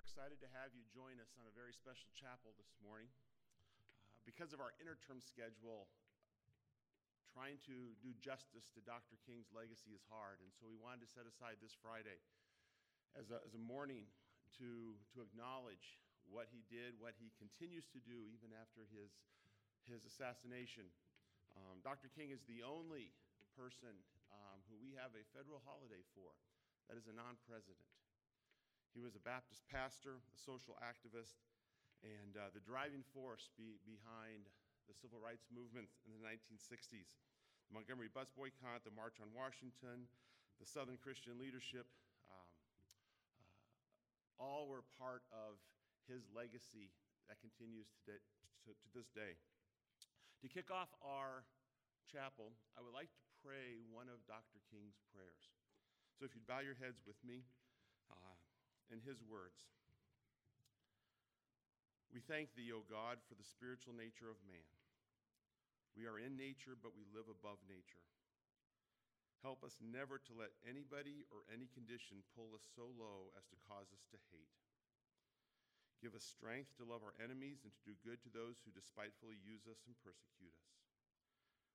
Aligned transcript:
excited 0.00 0.40
to 0.40 0.48
have 0.56 0.72
you 0.72 0.80
join 0.96 1.20
us 1.20 1.36
on 1.36 1.44
a 1.44 1.52
very 1.52 1.76
special 1.76 2.08
chapel 2.16 2.56
this 2.56 2.72
morning. 2.80 3.12
Uh, 3.52 4.16
because 4.24 4.56
of 4.56 4.58
our 4.64 4.72
interterm 4.80 5.20
schedule, 5.20 5.92
trying 7.28 7.60
to 7.68 7.92
do 8.00 8.16
justice 8.16 8.72
to 8.72 8.80
Dr. 8.80 9.20
King's 9.28 9.52
legacy 9.52 9.92
is 9.92 10.00
hard, 10.08 10.40
and 10.40 10.48
so 10.56 10.64
we 10.64 10.80
wanted 10.80 11.04
to 11.04 11.10
set 11.12 11.28
aside 11.28 11.60
this 11.60 11.76
Friday 11.76 12.16
as 13.12 13.28
a, 13.28 13.44
as 13.44 13.52
a 13.52 13.60
morning 13.60 14.08
to, 14.56 14.96
to 15.12 15.20
acknowledge 15.20 16.00
what 16.24 16.48
he 16.48 16.64
did, 16.72 16.96
what 16.96 17.12
he 17.20 17.28
continues 17.36 17.84
to 17.92 18.00
do 18.00 18.24
even 18.32 18.56
after 18.56 18.88
his, 18.88 19.12
his 19.84 20.08
assassination. 20.08 20.88
Um, 21.52 21.84
Dr. 21.84 22.08
King 22.08 22.32
is 22.32 22.40
the 22.48 22.64
only 22.64 23.12
person 23.52 23.92
um, 24.32 24.64
who 24.72 24.80
we 24.80 24.96
have 24.96 25.12
a 25.12 25.28
federal 25.36 25.60
holiday 25.68 26.00
for 26.16 26.32
that 26.88 26.96
is 26.96 27.04
a 27.04 27.12
non 27.12 27.36
president. 27.44 27.84
He 28.90 29.02
was 29.02 29.14
a 29.14 29.22
Baptist 29.22 29.62
pastor, 29.70 30.18
a 30.18 30.38
social 30.38 30.74
activist, 30.82 31.38
and 32.02 32.34
uh, 32.34 32.50
the 32.50 32.62
driving 32.64 33.06
force 33.14 33.46
be, 33.54 33.78
behind 33.86 34.50
the 34.90 34.96
civil 34.98 35.22
rights 35.22 35.46
movement 35.54 35.86
in 36.02 36.10
the 36.10 36.22
1960s. 36.26 37.06
The 37.70 37.72
Montgomery 37.76 38.10
bus 38.10 38.34
boycott, 38.34 38.82
the 38.82 38.90
March 38.90 39.22
on 39.22 39.30
Washington, 39.30 40.10
the 40.58 40.66
Southern 40.66 40.98
Christian 40.98 41.38
leadership, 41.38 41.86
um, 42.26 42.50
uh, 43.38 44.42
all 44.42 44.66
were 44.66 44.82
part 44.98 45.22
of 45.30 45.62
his 46.10 46.26
legacy 46.34 46.90
that 47.30 47.38
continues 47.38 47.94
to, 48.10 48.18
to, 48.66 48.74
to 48.74 48.86
this 48.90 49.06
day. 49.14 49.38
To 50.42 50.50
kick 50.50 50.74
off 50.74 50.90
our 50.98 51.46
chapel, 52.10 52.50
I 52.74 52.82
would 52.82 52.96
like 52.96 53.12
to 53.14 53.22
pray 53.38 53.86
one 53.86 54.10
of 54.10 54.18
Dr. 54.26 54.58
King's 54.66 54.98
prayers. 55.14 55.46
So 56.18 56.26
if 56.26 56.34
you'd 56.34 56.48
bow 56.50 56.64
your 56.64 56.74
heads 56.74 56.98
with 57.06 57.16
me. 57.22 57.46
In 59.00 59.08
his 59.08 59.24
words 59.24 59.64
We 62.12 62.20
thank 62.20 62.52
thee, 62.52 62.68
O 62.68 62.84
God, 62.84 63.16
for 63.24 63.32
the 63.32 63.48
spiritual 63.48 63.96
nature 63.96 64.28
of 64.28 64.36
man. 64.44 64.68
We 65.96 66.04
are 66.04 66.20
in 66.20 66.36
nature, 66.36 66.76
but 66.76 66.92
we 66.92 67.08
live 67.08 67.24
above 67.32 67.64
nature. 67.64 68.04
Help 69.40 69.64
us 69.64 69.80
never 69.80 70.20
to 70.20 70.36
let 70.36 70.52
anybody 70.68 71.24
or 71.32 71.48
any 71.48 71.64
condition 71.72 72.20
pull 72.36 72.52
us 72.52 72.60
so 72.76 72.92
low 72.92 73.32
as 73.40 73.48
to 73.48 73.64
cause 73.64 73.88
us 73.88 74.04
to 74.12 74.20
hate. 74.28 74.52
Give 76.04 76.12
us 76.12 76.28
strength 76.28 76.76
to 76.76 76.84
love 76.84 77.00
our 77.00 77.16
enemies 77.16 77.64
and 77.64 77.72
to 77.72 77.88
do 77.88 77.96
good 78.04 78.20
to 78.28 78.30
those 78.36 78.60
who 78.60 78.76
despitefully 78.76 79.40
use 79.40 79.64
us 79.64 79.80
and 79.88 79.96
persecute 80.04 80.52
us. 80.60 80.76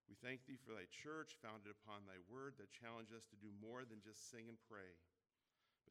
We 0.06 0.14
thank 0.22 0.46
thee 0.46 0.62
for 0.62 0.78
thy 0.78 0.86
church, 0.94 1.42
founded 1.42 1.74
upon 1.74 2.06
thy 2.06 2.22
word, 2.30 2.62
that 2.62 2.70
challenge 2.70 3.10
us 3.10 3.26
to 3.34 3.42
do 3.42 3.50
more 3.58 3.82
than 3.82 4.06
just 4.06 4.30
sing 4.30 4.46
and 4.46 4.62
pray 4.70 4.94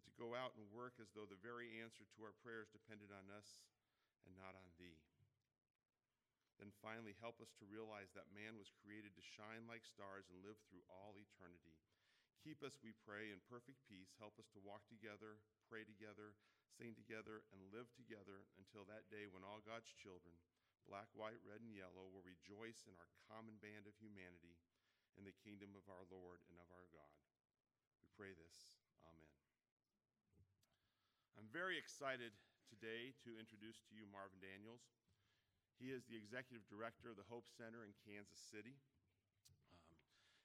to 0.05 0.21
go 0.21 0.37
out 0.37 0.55
and 0.55 0.69
work 0.71 1.01
as 1.01 1.11
though 1.13 1.27
the 1.27 1.41
very 1.41 1.81
answer 1.81 2.05
to 2.05 2.25
our 2.25 2.37
prayers 2.45 2.71
depended 2.71 3.09
on 3.11 3.27
us 3.33 3.65
and 4.29 4.37
not 4.37 4.57
on 4.57 4.69
Thee. 4.77 5.01
Then 6.61 6.71
finally, 6.79 7.19
help 7.19 7.43
us 7.43 7.51
to 7.59 7.67
realize 7.67 8.15
that 8.15 8.31
man 8.31 8.55
was 8.55 8.71
created 8.79 9.13
to 9.19 9.33
shine 9.35 9.67
like 9.67 9.83
stars 9.83 10.31
and 10.31 10.39
live 10.47 10.61
through 10.71 10.87
all 10.87 11.19
eternity. 11.19 11.75
Keep 12.47 12.63
us, 12.63 12.79
we 12.85 12.95
pray, 13.03 13.33
in 13.33 13.41
perfect 13.49 13.81
peace. 13.89 14.15
Help 14.21 14.37
us 14.39 14.47
to 14.53 14.63
walk 14.63 14.85
together, 14.87 15.41
pray 15.67 15.83
together, 15.83 16.37
sing 16.69 16.93
together, 16.95 17.43
and 17.51 17.73
live 17.75 17.89
together 17.97 18.45
until 18.61 18.85
that 18.87 19.09
day 19.09 19.27
when 19.27 19.43
all 19.43 19.65
God's 19.65 19.91
children, 19.97 20.37
black, 20.85 21.09
white, 21.17 21.41
red, 21.43 21.65
and 21.65 21.73
yellow, 21.73 22.07
will 22.07 22.23
rejoice 22.23 22.85
in 22.85 22.95
our 23.01 23.11
common 23.33 23.57
band 23.59 23.89
of 23.89 23.97
humanity 23.97 24.61
in 25.17 25.25
the 25.25 25.35
kingdom 25.43 25.73
of 25.73 25.89
our 25.89 26.05
Lord 26.13 26.45
and 26.53 26.61
of 26.61 26.69
our 26.71 26.87
God. 26.93 27.17
We 28.05 28.13
pray 28.15 28.37
this. 28.37 28.84
I'm 31.35 31.51
very 31.51 31.75
excited 31.75 32.31
today 32.71 33.11
to 33.27 33.35
introduce 33.35 33.83
to 33.91 33.93
you 33.99 34.07
Marvin 34.07 34.39
Daniels. 34.39 34.87
He 35.83 35.91
is 35.91 36.07
the 36.07 36.15
executive 36.15 36.63
director 36.71 37.11
of 37.11 37.19
the 37.19 37.27
Hope 37.27 37.51
Center 37.51 37.83
in 37.83 37.91
Kansas 38.07 38.39
City. 38.39 38.79
Um, 39.51 39.83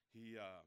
he, 0.09 0.41
uh, 0.41 0.65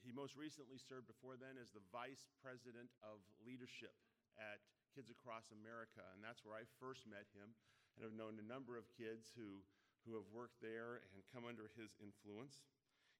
he 0.00 0.08
most 0.08 0.40
recently 0.40 0.80
served 0.80 1.04
before 1.04 1.36
then 1.36 1.60
as 1.60 1.68
the 1.68 1.84
vice 1.92 2.24
president 2.40 2.88
of 3.04 3.20
leadership 3.44 3.92
at 4.40 4.64
Kids 4.96 5.12
Across 5.12 5.52
America, 5.52 6.00
and 6.16 6.24
that's 6.24 6.40
where 6.48 6.56
I 6.56 6.64
first 6.80 7.04
met 7.04 7.28
him 7.36 7.52
and 8.00 8.08
have 8.08 8.16
known 8.16 8.40
a 8.40 8.46
number 8.48 8.80
of 8.80 8.88
kids 8.96 9.36
who, 9.36 9.60
who 10.08 10.16
have 10.16 10.32
worked 10.32 10.64
there 10.64 11.04
and 11.12 11.20
come 11.28 11.44
under 11.44 11.68
his 11.76 11.92
influence. 12.00 12.64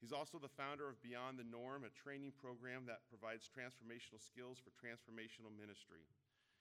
He's 0.01 0.17
also 0.17 0.41
the 0.41 0.49
founder 0.49 0.89
of 0.89 0.97
Beyond 1.05 1.37
the 1.37 1.45
Norm, 1.45 1.85
a 1.85 1.93
training 1.93 2.33
program 2.41 2.89
that 2.89 3.05
provides 3.05 3.51
transformational 3.51 4.23
skills 4.23 4.57
for 4.57 4.73
transformational 4.73 5.53
ministry. 5.53 6.09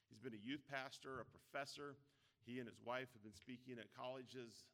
He's 0.09 0.23
been 0.23 0.35
a 0.35 0.43
youth 0.43 0.63
pastor, 0.67 1.19
a 1.21 1.27
professor. 1.27 1.99
He 2.47 2.63
and 2.63 2.67
his 2.67 2.79
wife 2.83 3.11
have 3.11 3.23
been 3.23 3.35
speaking 3.35 3.75
at 3.75 3.91
colleges 3.91 4.67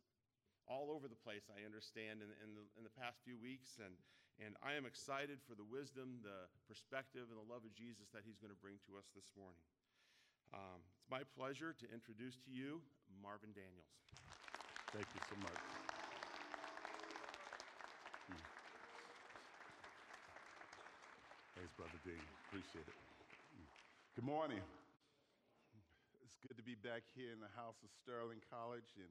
all 0.70 0.94
over 0.94 1.12
the 1.12 1.20
place, 1.20 1.50
I 1.52 1.66
understand, 1.68 2.24
in, 2.24 2.30
in, 2.40 2.56
the, 2.56 2.64
in 2.80 2.84
the 2.86 2.96
past 2.96 3.20
few 3.26 3.36
weeks. 3.36 3.82
And, 3.82 3.98
and 4.40 4.56
I 4.64 4.78
am 4.78 4.86
excited 4.86 5.44
for 5.44 5.58
the 5.58 5.66
wisdom, 5.66 6.24
the 6.24 6.48
perspective, 6.70 7.28
and 7.28 7.36
the 7.36 7.50
love 7.50 7.66
of 7.68 7.74
Jesus 7.76 8.08
that 8.16 8.24
he's 8.24 8.40
going 8.40 8.54
to 8.54 8.62
bring 8.62 8.80
to 8.88 8.96
us 8.96 9.10
this 9.12 9.28
morning. 9.36 9.60
Um, 10.54 10.80
it's 11.02 11.10
my 11.10 11.26
pleasure 11.34 11.74
to 11.74 11.86
introduce 11.90 12.38
to 12.46 12.52
you 12.54 12.80
Marvin 13.20 13.52
Daniels. 13.58 13.90
Thank 14.94 15.10
you 15.18 15.22
so 15.26 15.36
much. 15.42 15.62
Thanks, 21.58 21.74
Brother 21.74 22.00
Dean. 22.06 22.22
Appreciate 22.50 22.86
it. 22.86 22.98
Good 24.16 24.26
morning 24.26 24.62
good 26.44 26.60
to 26.60 26.68
be 26.68 26.76
back 26.76 27.08
here 27.16 27.32
in 27.32 27.40
the 27.40 27.56
house 27.56 27.80
of 27.88 27.90
Sterling 28.04 28.44
College 28.52 29.00
and 29.00 29.08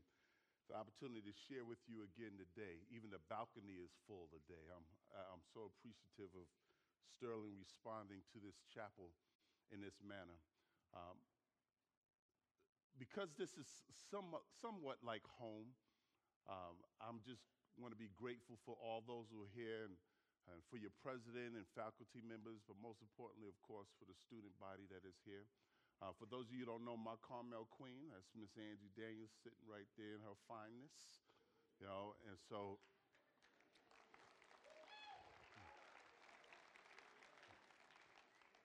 the 0.68 0.76
opportunity 0.76 1.24
to 1.24 1.32
share 1.32 1.64
with 1.64 1.80
you 1.88 2.04
again 2.04 2.36
today. 2.36 2.84
Even 2.92 3.08
the 3.08 3.24
balcony 3.32 3.80
is 3.80 3.88
full 4.04 4.28
today. 4.28 4.68
I'm, 4.68 4.84
I'm 5.32 5.40
so 5.56 5.72
appreciative 5.72 6.28
of 6.36 6.44
Sterling 7.08 7.56
responding 7.56 8.20
to 8.36 8.38
this 8.44 8.60
chapel 8.68 9.16
in 9.72 9.80
this 9.80 9.96
manner. 10.04 10.36
Um, 10.92 11.16
because 13.00 13.32
this 13.40 13.56
is 13.56 13.64
somewhat, 14.12 14.44
somewhat 14.60 15.00
like 15.00 15.24
home, 15.40 15.72
um, 16.44 16.76
I'm 17.00 17.24
just 17.24 17.48
want 17.80 17.96
to 17.96 18.00
be 18.00 18.12
grateful 18.12 18.60
for 18.68 18.76
all 18.76 19.00
those 19.00 19.32
who 19.32 19.40
are 19.40 19.54
here 19.56 19.88
and, 19.88 19.96
and 20.52 20.60
for 20.68 20.76
your 20.76 20.92
president 21.00 21.56
and 21.56 21.64
faculty 21.72 22.20
members, 22.20 22.60
but 22.68 22.76
most 22.76 23.00
importantly, 23.00 23.48
of 23.48 23.56
course, 23.64 23.88
for 23.96 24.04
the 24.04 24.16
student 24.20 24.52
body 24.60 24.84
that 24.92 25.08
is 25.08 25.16
here. 25.24 25.48
Uh, 26.02 26.10
for 26.18 26.26
those 26.26 26.50
of 26.50 26.52
you 26.58 26.66
who 26.66 26.74
don't 26.74 26.82
know 26.82 26.98
my 26.98 27.14
Carmel 27.22 27.70
Queen, 27.70 28.10
that's 28.10 28.26
Miss 28.34 28.50
Angie 28.58 28.90
Daniels 28.98 29.30
sitting 29.38 29.62
right 29.70 29.86
there 29.94 30.18
in 30.18 30.22
her 30.26 30.34
fineness. 30.50 31.22
You 31.78 31.86
know, 31.86 32.18
and 32.26 32.34
so 32.50 32.82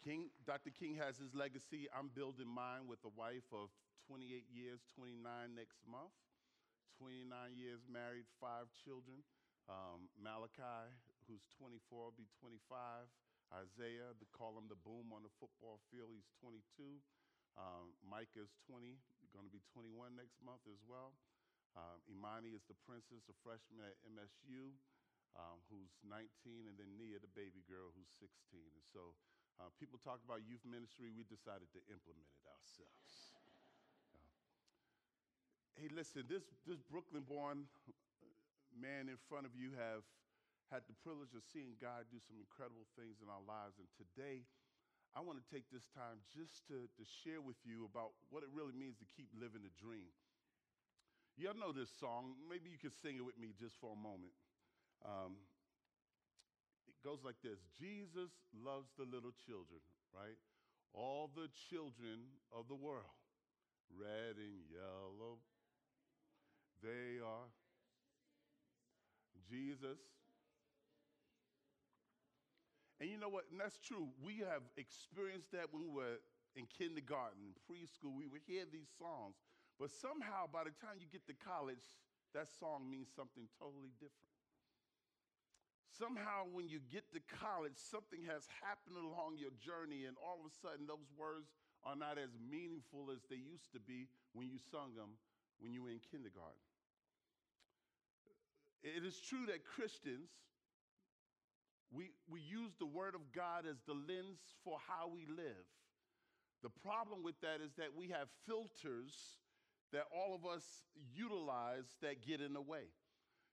King, 0.02 0.34
Dr. 0.50 0.74
King 0.74 0.98
has 0.98 1.22
his 1.22 1.38
legacy. 1.38 1.86
I'm 1.94 2.10
building 2.10 2.50
mine 2.50 2.90
with 2.90 3.06
a 3.06 3.14
wife 3.14 3.46
of 3.54 3.70
28 4.10 4.50
years, 4.50 4.82
29 4.98 5.22
next 5.54 5.86
month. 5.86 6.18
29 6.98 7.30
years 7.54 7.86
married, 7.86 8.26
five 8.42 8.66
children. 8.82 9.22
Um, 9.70 10.10
Malachi, 10.18 10.90
who's 11.30 11.46
24, 11.62 12.10
will 12.10 12.18
be 12.18 12.26
25. 12.42 13.06
Isaiah, 13.54 14.18
they 14.18 14.26
call 14.34 14.58
him 14.58 14.66
the 14.66 14.80
boom 14.82 15.14
on 15.14 15.22
the 15.22 15.32
football 15.38 15.78
field, 15.94 16.10
he's 16.10 16.34
22. 16.42 16.98
Um, 17.58 17.98
Mike 18.06 18.38
is 18.38 18.54
20, 18.70 18.94
going 19.34 19.46
to 19.50 19.54
be 19.54 19.62
21 19.74 20.14
next 20.14 20.38
month 20.46 20.62
as 20.70 20.78
well. 20.86 21.18
Um, 21.74 22.02
Imani 22.10 22.54
is 22.54 22.66
the 22.70 22.78
princess, 22.86 23.26
a 23.30 23.36
freshman 23.42 23.82
at 23.82 23.98
MSU, 24.06 24.74
um, 25.38 25.58
who's 25.70 25.94
19, 26.06 26.70
and 26.70 26.78
then 26.78 26.90
Nia, 26.98 27.18
the 27.22 27.30
baby 27.34 27.62
girl, 27.66 27.94
who's 27.94 28.10
16. 28.18 28.34
And 28.62 28.86
so 28.86 29.14
uh, 29.58 29.70
people 29.82 29.98
talk 30.02 30.22
about 30.22 30.46
youth 30.46 30.62
ministry. 30.66 31.10
We 31.14 31.26
decided 31.26 31.70
to 31.74 31.82
implement 31.90 32.30
it 32.30 32.46
ourselves. 32.46 33.34
Uh, 34.18 34.24
hey, 35.78 35.92
listen, 35.94 36.26
this, 36.26 36.48
this 36.66 36.82
Brooklyn 36.82 37.22
born 37.28 37.70
man 38.74 39.10
in 39.10 39.20
front 39.30 39.46
of 39.46 39.54
you 39.54 39.74
have 39.78 40.02
had 40.74 40.84
the 40.90 40.98
privilege 41.00 41.32
of 41.38 41.44
seeing 41.48 41.80
God 41.80 42.08
do 42.12 42.20
some 42.20 42.40
incredible 42.40 42.88
things 43.00 43.20
in 43.24 43.28
our 43.30 43.44
lives. 43.46 43.80
And 43.80 43.88
today, 43.96 44.44
I 45.18 45.26
want 45.26 45.42
to 45.42 45.48
take 45.50 45.66
this 45.74 45.90
time 45.98 46.22
just 46.30 46.62
to, 46.70 46.86
to 46.86 47.04
share 47.26 47.42
with 47.42 47.58
you 47.66 47.90
about 47.90 48.14
what 48.30 48.46
it 48.46 48.54
really 48.54 48.78
means 48.78 49.02
to 49.02 49.08
keep 49.18 49.34
living 49.34 49.66
the 49.66 49.74
dream. 49.82 50.14
Y'all 51.42 51.58
know 51.58 51.74
this 51.74 51.90
song. 51.98 52.38
Maybe 52.46 52.70
you 52.70 52.78
could 52.78 52.94
sing 53.02 53.18
it 53.18 53.26
with 53.26 53.34
me 53.34 53.50
just 53.58 53.82
for 53.82 53.98
a 53.98 53.98
moment. 53.98 54.30
Um, 55.02 55.42
it 56.86 56.94
goes 57.02 57.26
like 57.26 57.42
this 57.42 57.58
Jesus 57.82 58.30
loves 58.54 58.94
the 58.94 59.10
little 59.10 59.34
children, 59.50 59.82
right? 60.14 60.38
All 60.94 61.34
the 61.34 61.50
children 61.74 62.30
of 62.54 62.70
the 62.70 62.78
world, 62.78 63.18
red 63.90 64.38
and 64.38 64.70
yellow, 64.70 65.42
they 66.86 67.18
are. 67.26 67.50
Jesus 69.50 69.98
and 73.00 73.10
you 73.10 73.18
know 73.18 73.30
what? 73.30 73.46
And 73.52 73.62
that's 73.62 73.78
true. 73.78 74.10
We 74.22 74.42
have 74.42 74.66
experienced 74.78 75.54
that 75.54 75.70
when 75.70 75.86
we 75.86 75.92
were 75.94 76.18
in 76.58 76.66
kindergarten, 76.66 77.54
preschool, 77.70 78.18
we 78.18 78.26
would 78.26 78.42
hear 78.46 78.66
these 78.66 78.90
songs. 78.98 79.38
But 79.78 79.94
somehow, 79.94 80.50
by 80.50 80.66
the 80.66 80.74
time 80.82 80.98
you 80.98 81.06
get 81.06 81.30
to 81.30 81.38
college, 81.38 81.86
that 82.34 82.50
song 82.50 82.90
means 82.90 83.14
something 83.14 83.46
totally 83.62 83.94
different. 84.02 84.34
Somehow, 85.94 86.50
when 86.50 86.66
you 86.66 86.82
get 86.90 87.06
to 87.14 87.22
college, 87.42 87.78
something 87.78 88.26
has 88.26 88.50
happened 88.62 88.98
along 88.98 89.38
your 89.38 89.54
journey, 89.62 90.10
and 90.10 90.18
all 90.18 90.42
of 90.42 90.50
a 90.50 90.54
sudden, 90.54 90.90
those 90.90 91.10
words 91.14 91.54
are 91.86 91.98
not 91.98 92.18
as 92.18 92.34
meaningful 92.38 93.14
as 93.14 93.22
they 93.30 93.38
used 93.38 93.70
to 93.74 93.82
be 93.82 94.10
when 94.34 94.50
you 94.50 94.58
sung 94.58 94.98
them 94.98 95.18
when 95.60 95.74
you 95.74 95.82
were 95.82 95.94
in 95.94 96.02
kindergarten. 96.10 96.62
It 98.86 99.02
is 99.06 99.18
true 99.18 99.46
that 99.50 99.66
Christians, 99.66 100.30
we, 101.92 102.12
we 102.30 102.42
use 102.42 102.72
the 102.80 102.86
Word 102.86 103.16
of 103.16 103.22
God 103.34 103.66
as 103.70 103.78
the 103.88 103.94
lens 103.94 104.40
for 104.64 104.78
how 104.88 105.08
we 105.08 105.26
live. 105.26 105.66
The 106.64 106.70
problem 106.84 107.24
with 107.24 107.40
that 107.42 107.62
is 107.64 107.72
that 107.78 107.96
we 107.96 108.10
have 108.10 108.28
filters 108.46 109.14
that 109.94 110.04
all 110.12 110.36
of 110.36 110.46
us 110.46 110.64
utilize 111.16 111.96
that 112.02 112.26
get 112.26 112.42
in 112.42 112.54
the 112.54 112.62
way. 112.62 112.92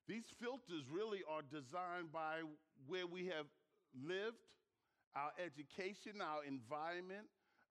These 0.08 0.24
filters 0.40 0.84
really 0.90 1.20
are 1.30 1.42
designed 1.42 2.12
by 2.12 2.42
where 2.86 3.06
we 3.06 3.26
have 3.26 3.46
lived, 3.94 4.42
our 5.14 5.30
education, 5.38 6.20
our 6.20 6.44
environment, 6.44 7.30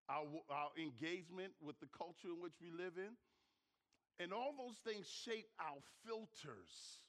our, 0.10 0.25
our 0.50 0.71
engagement 0.80 1.51
with 1.62 1.80
the 1.80 1.92
culture 1.95 2.31
in 2.31 2.42
which 2.42 2.56
we 2.62 2.71
live 2.71 2.95
in. 2.98 3.13
And 4.19 4.31
all 4.31 4.54
those 4.56 4.77
things 4.86 5.07
shape 5.10 5.48
our 5.60 5.81
filters 6.06 7.02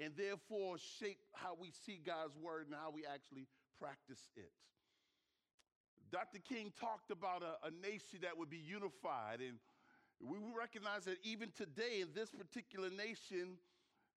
and 0.00 0.16
therefore 0.16 0.78
shape 0.98 1.20
how 1.32 1.54
we 1.60 1.70
see 1.84 2.00
God's 2.04 2.36
word 2.36 2.66
and 2.66 2.74
how 2.74 2.90
we 2.90 3.04
actually 3.04 3.46
practice 3.78 4.30
it. 4.36 4.50
Dr. 6.10 6.40
King 6.40 6.72
talked 6.80 7.10
about 7.12 7.42
a, 7.42 7.68
a, 7.68 7.70
nation 7.70 8.18
that 8.22 8.36
would 8.36 8.50
be 8.50 8.58
unified, 8.58 9.38
and 9.38 9.58
we 10.18 10.38
recognize 10.58 11.04
that 11.04 11.18
even 11.22 11.52
today 11.56 12.00
in 12.00 12.08
this 12.14 12.30
particular 12.30 12.90
nation, 12.90 13.60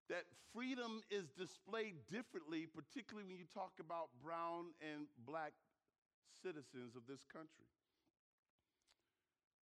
that 0.10 0.24
freedom 0.54 1.02
is 1.12 1.30
displayed 1.38 1.96
differently, 2.10 2.66
particularly 2.66 3.28
when 3.28 3.38
you 3.38 3.46
talk 3.54 3.74
about 3.80 4.10
brown 4.24 4.74
and 4.82 5.06
black 5.26 5.54
citizens 6.42 6.96
of 6.96 7.04
this 7.08 7.22
country. 7.32 7.70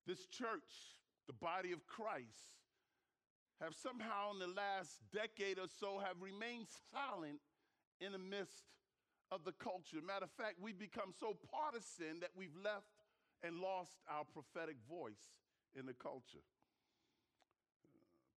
This 0.07 0.25
church, 0.27 0.97
the 1.27 1.33
body 1.33 1.73
of 1.73 1.85
Christ, 1.85 2.61
have 3.62 3.75
somehow 3.78 4.34
in 4.34 4.40
the 4.40 4.50
last 4.50 5.00
decade 5.13 5.60
or 5.60 5.69
so 5.80 6.02
have 6.02 6.18
remained 6.19 6.66
silent 6.90 7.40
in 8.02 8.12
the 8.12 8.19
midst 8.19 8.66
of 9.31 9.46
the 9.46 9.54
culture. 9.54 10.02
Matter 10.06 10.25
of 10.25 10.31
fact, 10.31 10.58
we've 10.60 10.80
become 10.80 11.13
so 11.13 11.38
partisan 11.54 12.19
that 12.22 12.34
we've 12.36 12.58
left 12.58 12.90
and 13.44 13.62
lost 13.62 14.02
our 14.10 14.25
prophetic 14.25 14.75
voice 14.90 15.30
in 15.78 15.86
the 15.86 15.94
culture. 15.94 16.44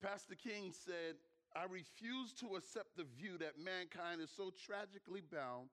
Pastor 0.02 0.36
King 0.36 0.72
said, 0.72 1.16
I 1.56 1.64
refuse 1.64 2.32
to 2.40 2.56
accept 2.56 2.96
the 2.96 3.06
view 3.16 3.38
that 3.38 3.56
mankind 3.56 4.20
is 4.20 4.30
so 4.30 4.52
tragically 4.66 5.22
bound 5.32 5.68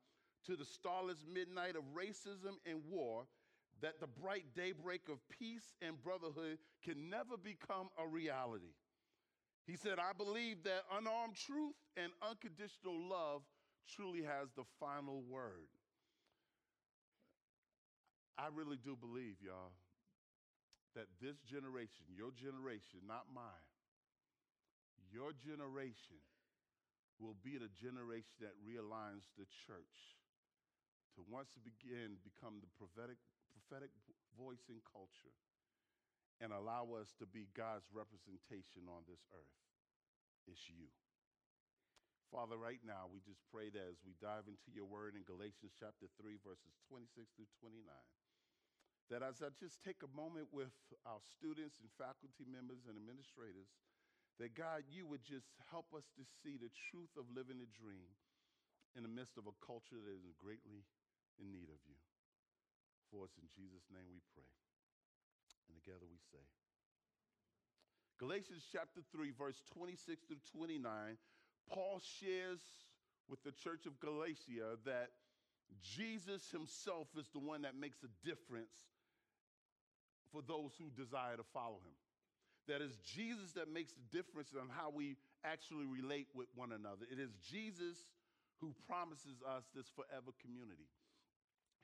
to 0.45 0.55
the 0.55 0.65
starless 0.65 1.25
midnight 1.27 1.75
of 1.75 1.83
racism 1.93 2.55
and 2.65 2.79
war 2.89 3.25
that 3.81 3.99
the 3.99 4.07
bright 4.07 4.45
daybreak 4.55 5.09
of 5.09 5.17
peace 5.29 5.73
and 5.81 6.01
brotherhood 6.01 6.59
can 6.83 7.09
never 7.09 7.35
become 7.35 7.89
a 7.97 8.07
reality. 8.07 8.73
He 9.67 9.77
said, 9.77 9.99
I 9.99 10.13
believe 10.13 10.63
that 10.63 10.83
unarmed 10.91 11.35
truth 11.35 11.77
and 11.95 12.11
unconditional 12.21 12.97
love 12.97 13.41
truly 13.87 14.23
has 14.23 14.49
the 14.55 14.65
final 14.79 15.21
word. 15.29 15.69
I 18.37 18.49
really 18.49 18.77
do 18.81 18.97
believe, 18.97 19.37
y'all, 19.37 19.75
that 20.95 21.07
this 21.21 21.37
generation, 21.45 22.09
your 22.09 22.33
generation, 22.33 23.05
not 23.05 23.29
mine, 23.29 23.69
your 25.13 25.31
generation 25.35 26.19
will 27.21 27.37
be 27.45 27.61
the 27.61 27.69
generation 27.69 28.33
that 28.41 28.57
realigns 28.65 29.29
the 29.37 29.45
church 29.67 30.17
to 31.13 31.21
once 31.29 31.53
again 31.61 32.17
become 32.25 32.57
the 32.63 32.71
prophetic, 32.81 33.19
prophetic 33.53 33.93
voice 34.33 34.65
in 34.71 34.81
culture 34.89 35.35
and 36.41 36.49
allow 36.49 36.89
us 36.97 37.13
to 37.21 37.29
be 37.29 37.45
God's 37.53 37.85
representation 37.93 38.89
on 38.89 39.05
this 39.05 39.21
earth. 39.29 39.57
It's 40.49 40.65
you. 40.65 40.89
Father, 42.33 42.57
right 42.57 42.81
now, 42.81 43.11
we 43.11 43.21
just 43.21 43.45
pray 43.53 43.69
that 43.69 43.85
as 43.91 44.01
we 44.01 44.17
dive 44.17 44.49
into 44.49 44.73
your 44.73 44.89
word 44.89 45.13
in 45.13 45.21
Galatians 45.27 45.77
chapter 45.77 46.09
3, 46.17 46.41
verses 46.41 46.73
26 46.89 47.29
through 47.37 47.51
29, 47.61 47.85
that 49.13 49.21
as 49.21 49.43
I 49.43 49.51
just 49.59 49.83
take 49.83 49.99
a 50.01 50.09
moment 50.15 50.47
with 50.49 50.73
our 51.03 51.19
students 51.21 51.77
and 51.83 51.91
faculty 51.99 52.47
members 52.47 52.87
and 52.87 52.95
administrators, 52.95 53.69
that 54.39 54.55
God, 54.55 54.87
you 54.87 55.03
would 55.05 55.27
just 55.27 55.51
help 55.69 55.91
us 55.91 56.07
to 56.15 56.23
see 56.23 56.55
the 56.55 56.71
truth 56.89 57.11
of 57.19 57.27
living 57.29 57.59
a 57.59 57.69
dream 57.69 58.15
in 58.95 59.03
the 59.03 59.11
midst 59.11 59.35
of 59.35 59.45
a 59.45 59.59
culture 59.59 59.99
that 59.99 60.19
is 60.23 60.33
greatly 60.39 60.87
in 61.35 61.51
need 61.51 61.67
of 61.67 61.83
you. 61.83 61.99
For 63.11 63.27
us 63.27 63.35
in 63.35 63.51
Jesus' 63.51 63.91
name 63.91 64.07
we 64.07 64.23
pray. 64.31 64.47
And 65.71 65.79
together 65.79 66.03
we 66.03 66.19
say, 66.31 66.43
Galatians 68.19 68.67
chapter 68.71 68.99
3, 69.15 69.31
verse 69.31 69.63
26 69.73 70.27
through 70.27 70.43
29 70.51 70.83
Paul 71.69 72.01
shares 72.19 72.59
with 73.29 73.43
the 73.43 73.51
church 73.51 73.85
of 73.85 73.99
Galatia 73.99 74.75
that 74.85 75.09
Jesus 75.79 76.51
himself 76.51 77.07
is 77.17 77.29
the 77.31 77.39
one 77.39 77.61
that 77.61 77.79
makes 77.79 78.03
a 78.03 78.11
difference 78.27 78.75
for 80.31 80.41
those 80.41 80.71
who 80.75 80.91
desire 80.91 81.37
to 81.37 81.47
follow 81.53 81.79
him. 81.79 81.95
That 82.67 82.81
is 82.81 82.97
Jesus 83.03 83.53
that 83.53 83.71
makes 83.71 83.93
the 83.93 84.03
difference 84.11 84.51
on 84.59 84.67
how 84.69 84.91
we 84.91 85.15
actually 85.43 85.85
relate 85.85 86.27
with 86.35 86.47
one 86.55 86.71
another. 86.71 87.07
It 87.09 87.19
is 87.19 87.31
Jesus 87.39 88.03
who 88.59 88.75
promises 88.87 89.41
us 89.47 89.63
this 89.73 89.87
forever 89.89 90.31
community. 90.43 90.91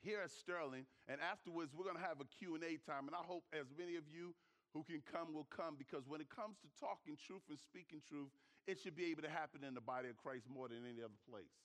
Here 0.00 0.20
at 0.22 0.30
Sterling, 0.30 0.86
and 1.08 1.18
afterwards 1.20 1.74
we're 1.74 1.84
going 1.84 1.98
to 1.98 2.06
have 2.06 2.20
a 2.22 2.28
Q&A 2.38 2.78
time, 2.86 3.10
and 3.10 3.16
I 3.18 3.24
hope 3.26 3.44
as 3.50 3.66
many 3.74 3.96
of 3.96 4.06
you 4.06 4.34
who 4.72 4.84
can 4.84 5.02
come 5.02 5.34
will 5.34 5.48
come 5.50 5.74
because 5.74 6.06
when 6.06 6.20
it 6.20 6.30
comes 6.30 6.56
to 6.62 6.68
talking 6.78 7.18
truth 7.18 7.42
and 7.50 7.58
speaking 7.58 7.98
truth, 8.06 8.30
it 8.68 8.78
should 8.78 8.94
be 8.94 9.10
able 9.10 9.22
to 9.22 9.32
happen 9.32 9.64
in 9.66 9.74
the 9.74 9.82
body 9.82 10.08
of 10.08 10.16
Christ 10.16 10.46
more 10.46 10.68
than 10.68 10.84
any 10.84 11.02
other 11.02 11.18
place. 11.26 11.56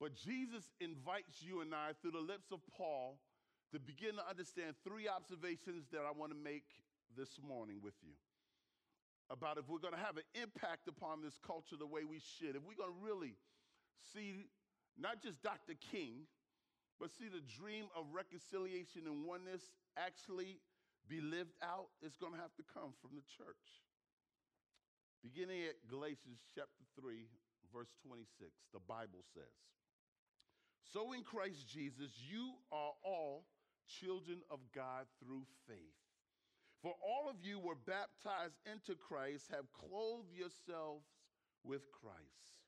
But 0.00 0.14
Jesus 0.14 0.70
invites 0.80 1.42
you 1.42 1.60
and 1.60 1.74
I 1.74 1.92
through 2.00 2.14
the 2.14 2.22
lips 2.22 2.54
of 2.54 2.60
Paul 2.70 3.18
to 3.72 3.78
begin 3.78 4.14
to 4.16 4.24
understand 4.24 4.78
three 4.86 5.10
observations 5.10 5.90
that 5.90 6.06
I 6.06 6.14
want 6.14 6.32
to 6.32 6.38
make 6.38 6.64
this 7.16 7.36
morning 7.42 7.82
with 7.82 7.98
you 8.00 8.14
about 9.30 9.58
if 9.58 9.68
we're 9.68 9.82
going 9.82 9.92
to 9.92 10.00
have 10.00 10.16
an 10.16 10.24
impact 10.40 10.88
upon 10.88 11.20
this 11.20 11.36
culture 11.44 11.76
the 11.76 11.86
way 11.86 12.00
we 12.04 12.20
should, 12.38 12.56
if 12.56 12.62
we're 12.64 12.78
going 12.78 12.94
to 12.94 13.04
really 13.04 13.34
see 14.14 14.46
not 14.96 15.22
just 15.22 15.42
Dr. 15.42 15.74
King, 15.92 16.24
but 17.00 17.10
see 17.14 17.30
the 17.30 17.44
dream 17.46 17.86
of 17.94 18.10
reconciliation 18.12 19.06
and 19.06 19.24
oneness 19.24 19.70
actually 19.96 20.58
be 21.08 21.20
lived 21.22 21.54
out, 21.62 21.88
it's 22.02 22.18
going 22.18 22.34
to 22.34 22.42
have 22.42 22.54
to 22.58 22.66
come 22.74 22.92
from 23.00 23.16
the 23.16 23.24
church. 23.38 23.86
Beginning 25.22 25.64
at 25.64 25.80
Galatians 25.88 26.38
chapter 26.54 26.84
3, 27.00 27.26
verse 27.72 27.90
26, 28.06 28.50
the 28.74 28.82
Bible 28.86 29.24
says, 29.34 29.56
So 30.92 31.12
in 31.12 31.22
Christ 31.22 31.66
Jesus, 31.66 32.12
you 32.30 32.54
are 32.70 32.92
all 33.02 33.46
children 33.88 34.42
of 34.50 34.60
God 34.74 35.06
through 35.22 35.42
faith. 35.66 35.96
For 36.82 36.94
all 37.02 37.28
of 37.28 37.36
you 37.42 37.58
were 37.58 37.74
baptized 37.74 38.60
into 38.62 38.94
Christ, 38.94 39.50
have 39.50 39.66
clothed 39.72 40.30
yourselves 40.30 41.06
with 41.64 41.82
Christ. 41.90 42.62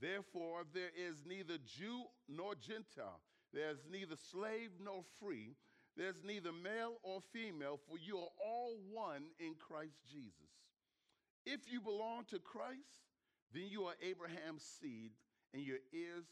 Therefore, 0.00 0.64
there 0.74 0.92
is 0.96 1.24
neither 1.24 1.56
Jew 1.64 2.04
nor 2.28 2.54
Gentile, 2.54 3.20
there's 3.52 3.78
neither 3.90 4.16
slave 4.30 4.70
nor 4.82 5.02
free 5.20 5.56
there's 5.96 6.22
neither 6.24 6.52
male 6.52 6.94
or 7.02 7.20
female, 7.32 7.78
for 7.88 7.98
you 7.98 8.18
are 8.18 8.32
all 8.42 8.76
one 8.90 9.24
in 9.38 9.54
Christ 9.58 9.98
Jesus. 10.10 10.50
If 11.44 11.60
you 11.70 11.80
belong 11.80 12.24
to 12.30 12.38
Christ, 12.38 13.04
then 13.52 13.64
you 13.68 13.84
are 13.84 13.94
Abraham's 14.02 14.62
seed 14.80 15.10
and 15.52 15.62
your 15.62 15.78
heirs 15.92 16.24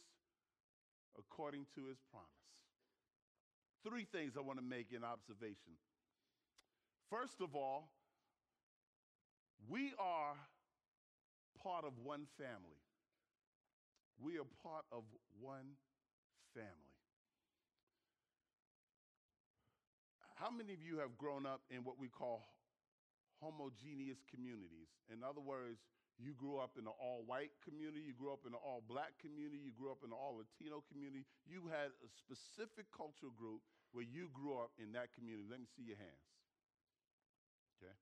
according 1.18 1.66
to 1.74 1.86
his 1.86 1.98
promise. 2.10 2.28
Three 3.84 4.06
things 4.10 4.36
I 4.36 4.40
want 4.40 4.58
to 4.58 4.64
make 4.64 4.92
in 4.92 5.02
observation. 5.02 5.76
First 7.10 7.40
of 7.40 7.54
all, 7.56 7.90
we 9.68 9.92
are 9.98 10.34
part 11.62 11.84
of 11.84 11.92
one 12.02 12.26
family. 12.38 12.80
We 14.22 14.38
are 14.38 14.46
part 14.62 14.84
of 14.92 15.02
one 15.40 15.76
family. 16.54 16.87
How 20.38 20.50
many 20.50 20.72
of 20.72 20.82
you 20.82 20.98
have 21.02 21.18
grown 21.18 21.46
up 21.46 21.62
in 21.68 21.82
what 21.82 21.98
we 21.98 22.06
call 22.06 22.46
homogeneous 23.42 24.22
communities? 24.30 24.86
In 25.10 25.26
other 25.26 25.40
words, 25.42 25.82
You 26.18 26.34
grew 26.34 26.58
up 26.58 26.74
in 26.74 26.82
an 26.82 26.98
all 26.98 27.22
white 27.30 27.54
community, 27.62 28.02
you 28.02 28.10
grew 28.10 28.34
up 28.34 28.42
in 28.42 28.50
an 28.50 28.58
all 28.58 28.82
black 28.82 29.14
community, 29.22 29.62
you 29.62 29.70
grew 29.70 29.94
up 29.94 30.02
in 30.02 30.10
an 30.10 30.18
all 30.18 30.42
Latino 30.42 30.82
community. 30.90 31.22
You 31.46 31.70
had 31.70 31.94
a 32.02 32.10
specific 32.10 32.90
cultural 32.90 33.30
group 33.30 33.62
where 33.94 34.02
you 34.02 34.26
grew 34.34 34.58
up 34.58 34.74
in 34.82 34.90
that 34.98 35.14
community. 35.14 35.46
Let 35.46 35.62
me 35.62 35.70
see 35.78 35.86
your 35.86 35.96
hands. 35.96 36.26
Okay? 37.78 37.94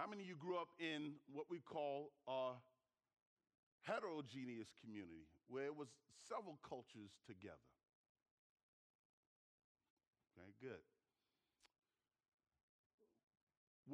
How 0.00 0.08
many 0.08 0.24
of 0.24 0.32
you 0.32 0.40
grew 0.40 0.56
up 0.56 0.72
in 0.80 1.20
what 1.28 1.52
we 1.52 1.60
call 1.60 2.16
a 2.24 2.56
heterogeneous 3.84 4.72
community 4.80 5.28
where 5.52 5.68
it 5.68 5.76
was 5.76 5.92
several 6.24 6.56
cultures 6.64 7.12
together? 7.28 7.68
Okay, 10.32 10.56
good. 10.56 10.80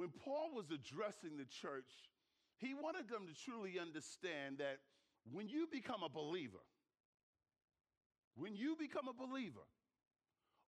When 0.01 0.09
Paul 0.25 0.57
was 0.57 0.73
addressing 0.73 1.37
the 1.37 1.45
church, 1.45 2.09
he 2.57 2.73
wanted 2.73 3.13
them 3.13 3.29
to 3.29 3.37
truly 3.37 3.77
understand 3.79 4.57
that 4.57 4.81
when 5.31 5.47
you 5.47 5.69
become 5.71 6.01
a 6.03 6.09
believer, 6.09 6.65
when 8.35 8.57
you 8.57 8.77
become 8.81 9.09
a 9.09 9.13
believer, 9.13 9.69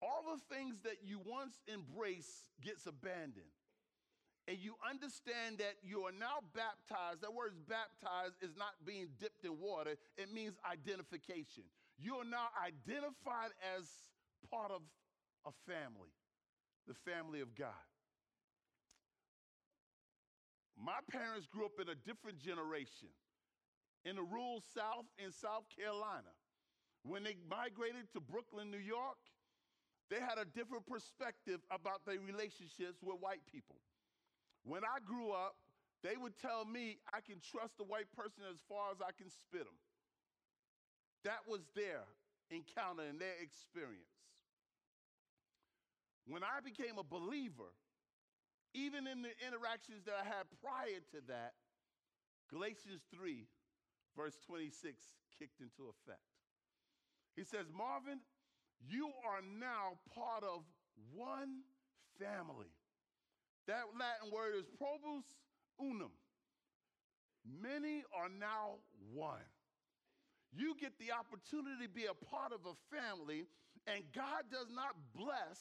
all 0.02 0.24
the 0.32 0.56
things 0.56 0.80
that 0.88 1.04
you 1.04 1.20
once 1.20 1.60
embraced 1.68 2.56
gets 2.64 2.88
abandoned. 2.88 3.52
And 4.48 4.60
you 4.64 4.80
understand 4.80 5.58
that 5.58 5.76
you 5.84 6.08
are 6.08 6.16
now 6.16 6.40
baptized. 6.56 7.20
That 7.20 7.36
word 7.36 7.52
baptized 7.68 8.40
is 8.40 8.56
not 8.56 8.80
being 8.86 9.10
dipped 9.20 9.44
in 9.44 9.60
water, 9.60 10.00
it 10.16 10.32
means 10.32 10.56
identification. 10.64 11.68
You 12.00 12.16
are 12.16 12.24
now 12.24 12.48
identified 12.64 13.52
as 13.76 13.92
part 14.50 14.72
of 14.72 14.84
a 15.44 15.52
family, 15.68 16.16
the 16.88 16.96
family 16.96 17.42
of 17.42 17.56
God. 17.56 17.76
My 20.78 21.00
parents 21.10 21.48
grew 21.48 21.66
up 21.66 21.82
in 21.82 21.90
a 21.90 21.96
different 21.96 22.38
generation 22.38 23.10
in 24.06 24.16
the 24.16 24.24
rural 24.24 24.62
South 24.74 25.10
in 25.18 25.32
South 25.32 25.66
Carolina. 25.74 26.32
When 27.04 27.24
they 27.24 27.36
migrated 27.50 28.12
to 28.14 28.22
Brooklyn, 28.22 28.70
New 28.70 28.82
York, 28.82 29.18
they 30.10 30.20
had 30.22 30.38
a 30.38 30.46
different 30.46 30.86
perspective 30.86 31.60
about 31.72 32.06
their 32.06 32.20
relationships 32.20 33.02
with 33.02 33.18
white 33.20 33.44
people. 33.52 33.82
When 34.64 34.84
I 34.84 35.00
grew 35.04 35.32
up, 35.32 35.56
they 36.04 36.16
would 36.16 36.38
tell 36.38 36.64
me 36.64 37.00
I 37.12 37.20
can 37.22 37.42
trust 37.42 37.82
a 37.82 37.84
white 37.84 38.12
person 38.16 38.44
as 38.52 38.62
far 38.70 38.92
as 38.92 39.02
I 39.02 39.12
can 39.18 39.30
spit 39.30 39.66
them. 39.66 39.80
That 41.26 41.42
was 41.48 41.62
their 41.76 42.06
encounter 42.52 43.04
and 43.04 43.20
their 43.20 43.36
experience. 43.42 44.14
When 46.28 46.44
I 46.44 46.60
became 46.64 47.00
a 47.00 47.04
believer, 47.04 47.72
even 48.78 49.10
in 49.10 49.26
the 49.26 49.34
interactions 49.42 50.06
that 50.06 50.14
I 50.22 50.26
had 50.26 50.46
prior 50.62 51.02
to 51.18 51.20
that, 51.28 51.58
Galatians 52.54 53.02
3, 53.10 53.50
verse 54.16 54.38
26, 54.46 55.02
kicked 55.40 55.60
into 55.60 55.90
effect. 55.90 56.22
He 57.36 57.44
says, 57.44 57.66
Marvin, 57.74 58.22
you 58.86 59.10
are 59.26 59.42
now 59.42 59.98
part 60.14 60.44
of 60.44 60.62
one 61.14 61.66
family. 62.22 62.72
That 63.66 63.90
Latin 63.98 64.32
word 64.32 64.56
is 64.58 64.66
pluribus 64.78 65.26
unum. 65.82 66.14
Many 67.46 68.04
are 68.16 68.30
now 68.30 68.80
one. 69.14 69.50
You 70.54 70.76
get 70.80 70.94
the 71.00 71.12
opportunity 71.12 71.86
to 71.86 71.90
be 71.90 72.06
a 72.06 72.14
part 72.14 72.54
of 72.54 72.62
a 72.66 72.76
family, 72.94 73.46
and 73.86 74.04
God 74.16 74.48
does 74.52 74.68
not 74.74 74.96
bless 75.14 75.60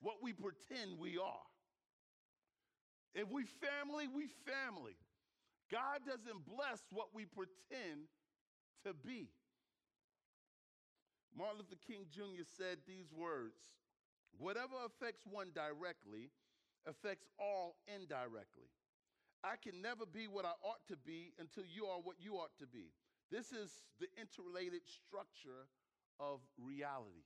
what 0.00 0.16
we 0.22 0.32
pretend 0.32 0.98
we 0.98 1.18
are. 1.18 1.49
If 3.14 3.28
we 3.30 3.44
family, 3.44 4.06
we 4.06 4.28
family. 4.46 4.96
God 5.70 6.02
doesn't 6.06 6.46
bless 6.46 6.82
what 6.90 7.14
we 7.14 7.24
pretend 7.26 8.10
to 8.84 8.94
be. 8.94 9.28
Martin 11.36 11.58
Luther 11.58 11.78
King 11.86 12.06
Jr. 12.10 12.42
said 12.44 12.78
these 12.86 13.12
words 13.12 13.78
Whatever 14.38 14.74
affects 14.86 15.26
one 15.26 15.50
directly 15.54 16.30
affects 16.86 17.26
all 17.38 17.76
indirectly. 17.86 18.70
I 19.42 19.56
can 19.56 19.82
never 19.82 20.04
be 20.06 20.28
what 20.28 20.44
I 20.44 20.54
ought 20.62 20.84
to 20.88 20.96
be 20.96 21.32
until 21.38 21.64
you 21.64 21.86
are 21.86 21.98
what 21.98 22.16
you 22.20 22.34
ought 22.36 22.56
to 22.58 22.66
be. 22.66 22.92
This 23.30 23.52
is 23.52 23.70
the 23.98 24.08
interrelated 24.20 24.82
structure 24.86 25.68
of 26.18 26.40
reality. 26.58 27.24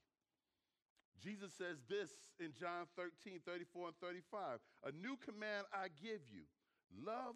Jesus 1.23 1.53
says 1.57 1.79
this 1.89 2.11
in 2.41 2.53
John 2.59 2.87
13, 2.97 3.41
34 3.47 3.89
and 3.89 3.97
35. 4.01 4.59
A 4.85 4.93
new 4.93 5.17
command 5.25 5.67
I 5.73 5.89
give 6.03 6.21
you 6.31 6.45
love 6.91 7.35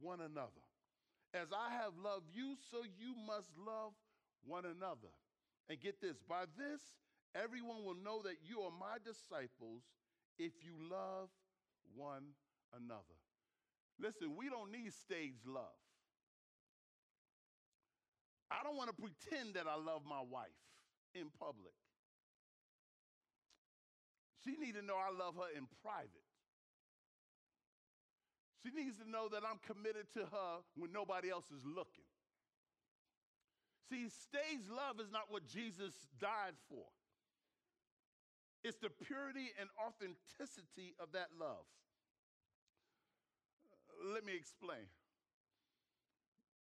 one 0.00 0.20
another. 0.20 0.64
As 1.34 1.48
I 1.52 1.70
have 1.74 1.92
loved 2.02 2.26
you, 2.32 2.56
so 2.70 2.82
you 2.82 3.14
must 3.26 3.50
love 3.58 3.92
one 4.46 4.64
another. 4.64 5.12
And 5.68 5.80
get 5.80 6.00
this 6.00 6.16
by 6.26 6.44
this, 6.56 6.80
everyone 7.34 7.84
will 7.84 7.98
know 8.00 8.22
that 8.22 8.40
you 8.42 8.60
are 8.62 8.72
my 8.72 8.96
disciples 9.04 9.84
if 10.38 10.52
you 10.64 10.72
love 10.90 11.28
one 11.94 12.32
another. 12.72 13.18
Listen, 14.00 14.36
we 14.36 14.48
don't 14.48 14.72
need 14.72 14.92
stage 14.94 15.44
love. 15.46 15.76
I 18.50 18.64
don't 18.64 18.76
want 18.76 18.88
to 18.88 18.96
pretend 18.96 19.54
that 19.54 19.66
I 19.68 19.76
love 19.76 20.02
my 20.08 20.22
wife 20.24 20.56
in 21.14 21.28
public. 21.38 21.74
She 24.44 24.56
needs 24.56 24.78
to 24.78 24.84
know 24.84 24.96
I 24.96 25.10
love 25.10 25.34
her 25.36 25.50
in 25.56 25.66
private. 25.82 26.26
She 28.62 28.70
needs 28.74 28.98
to 28.98 29.08
know 29.08 29.28
that 29.28 29.42
I'm 29.42 29.58
committed 29.62 30.10
to 30.14 30.20
her 30.20 30.52
when 30.76 30.92
nobody 30.92 31.30
else 31.30 31.46
is 31.50 31.64
looking. 31.64 32.06
See, 33.88 34.08
stage 34.10 34.68
love 34.68 35.00
is 35.00 35.10
not 35.10 35.30
what 35.30 35.46
Jesus 35.46 35.94
died 36.20 36.58
for. 36.68 36.84
It's 38.64 38.76
the 38.76 38.90
purity 38.90 39.54
and 39.58 39.70
authenticity 39.80 40.94
of 41.00 41.12
that 41.12 41.28
love. 41.38 41.64
Uh, 43.72 44.12
let 44.12 44.26
me 44.26 44.34
explain. 44.34 44.84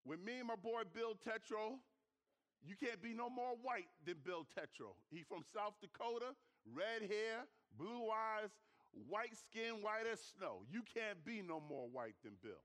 When 0.05 0.23
me 0.23 0.39
and 0.41 0.49
my 0.49 0.57
boy 0.57 0.83
Bill 0.93 1.17
Tetro, 1.17 1.81
you 2.67 2.77
can't 2.77 3.01
be 3.01 3.15
no 3.15 3.31
more 3.31 3.57
white 3.63 3.89
than 4.05 4.17
Bill 4.25 4.45
Tetro. 4.53 4.99
He 5.11 5.23
from 5.23 5.41
South 5.55 5.81
Dakota, 5.81 6.37
red 6.69 7.09
hair, 7.09 7.47
blue 7.79 8.11
eyes, 8.11 8.51
white 9.09 9.37
skin, 9.37 9.83
white 9.83 10.07
as 10.11 10.21
snow. 10.39 10.63
You 10.71 10.83
can't 10.83 11.25
be 11.25 11.43
no 11.43 11.61
more 11.61 11.89
white 11.89 12.17
than 12.23 12.35
Bill. 12.43 12.63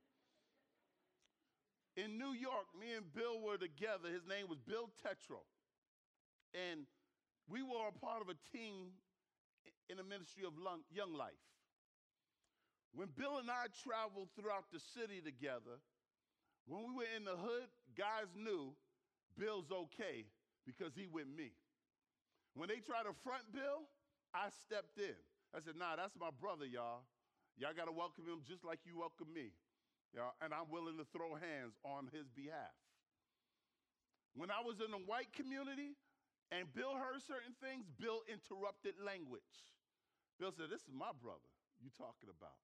In 1.98 2.18
New 2.18 2.32
York, 2.32 2.70
me 2.80 2.94
and 2.96 3.06
Bill 3.14 3.42
were 3.42 3.58
together. 3.58 4.08
His 4.08 4.26
name 4.28 4.48
was 4.48 4.60
Bill 4.60 4.90
Tetro. 5.04 5.44
And 6.54 6.86
we 7.50 7.62
were 7.62 7.90
a 7.90 7.98
part 8.00 8.22
of 8.22 8.30
a 8.30 8.38
team 8.56 8.94
in 9.90 9.98
the 9.98 10.04
ministry 10.04 10.46
of 10.46 10.54
Young 10.94 11.14
Life. 11.14 11.44
When 12.94 13.10
Bill 13.18 13.38
and 13.38 13.50
I 13.50 13.70
traveled 13.84 14.30
throughout 14.34 14.66
the 14.72 14.80
city 14.80 15.22
together, 15.22 15.82
when 16.66 16.86
we 16.86 16.94
were 16.94 17.10
in 17.18 17.26
the 17.26 17.38
hood, 17.38 17.70
guys 17.98 18.30
knew 18.38 18.74
Bill's 19.38 19.70
okay 19.72 20.26
because 20.66 20.94
he 20.96 21.06
with 21.06 21.28
me. 21.28 21.52
When 22.54 22.70
they 22.70 22.82
tried 22.82 23.10
to 23.10 23.14
front 23.24 23.46
Bill, 23.54 23.90
I 24.34 24.54
stepped 24.66 24.98
in. 24.98 25.18
I 25.56 25.60
said, 25.62 25.74
nah, 25.78 25.98
that's 25.98 26.14
my 26.14 26.30
brother, 26.30 26.66
y'all. 26.66 27.06
Y'all 27.58 27.76
got 27.76 27.90
to 27.90 27.96
welcome 27.96 28.24
him 28.30 28.46
just 28.46 28.64
like 28.64 28.86
you 28.86 28.96
welcome 29.02 29.28
me. 29.34 29.52
Y'all, 30.14 30.34
and 30.42 30.54
I'm 30.54 30.70
willing 30.70 30.98
to 30.98 31.06
throw 31.10 31.38
hands 31.38 31.78
on 31.86 32.10
his 32.14 32.30
behalf. 32.30 32.74
When 34.38 34.54
I 34.54 34.62
was 34.62 34.78
in 34.80 34.94
the 34.94 35.02
white 35.02 35.34
community 35.34 35.98
and 36.54 36.70
Bill 36.74 36.94
heard 36.94 37.22
certain 37.26 37.58
things, 37.62 37.90
Bill 37.98 38.22
interrupted 38.30 38.98
language. 39.02 39.66
Bill 40.38 40.54
said, 40.54 40.70
This 40.72 40.86
is 40.86 40.94
my 40.94 41.12
brother 41.18 41.46
you 41.82 41.90
talking 41.94 42.30
about. 42.30 42.58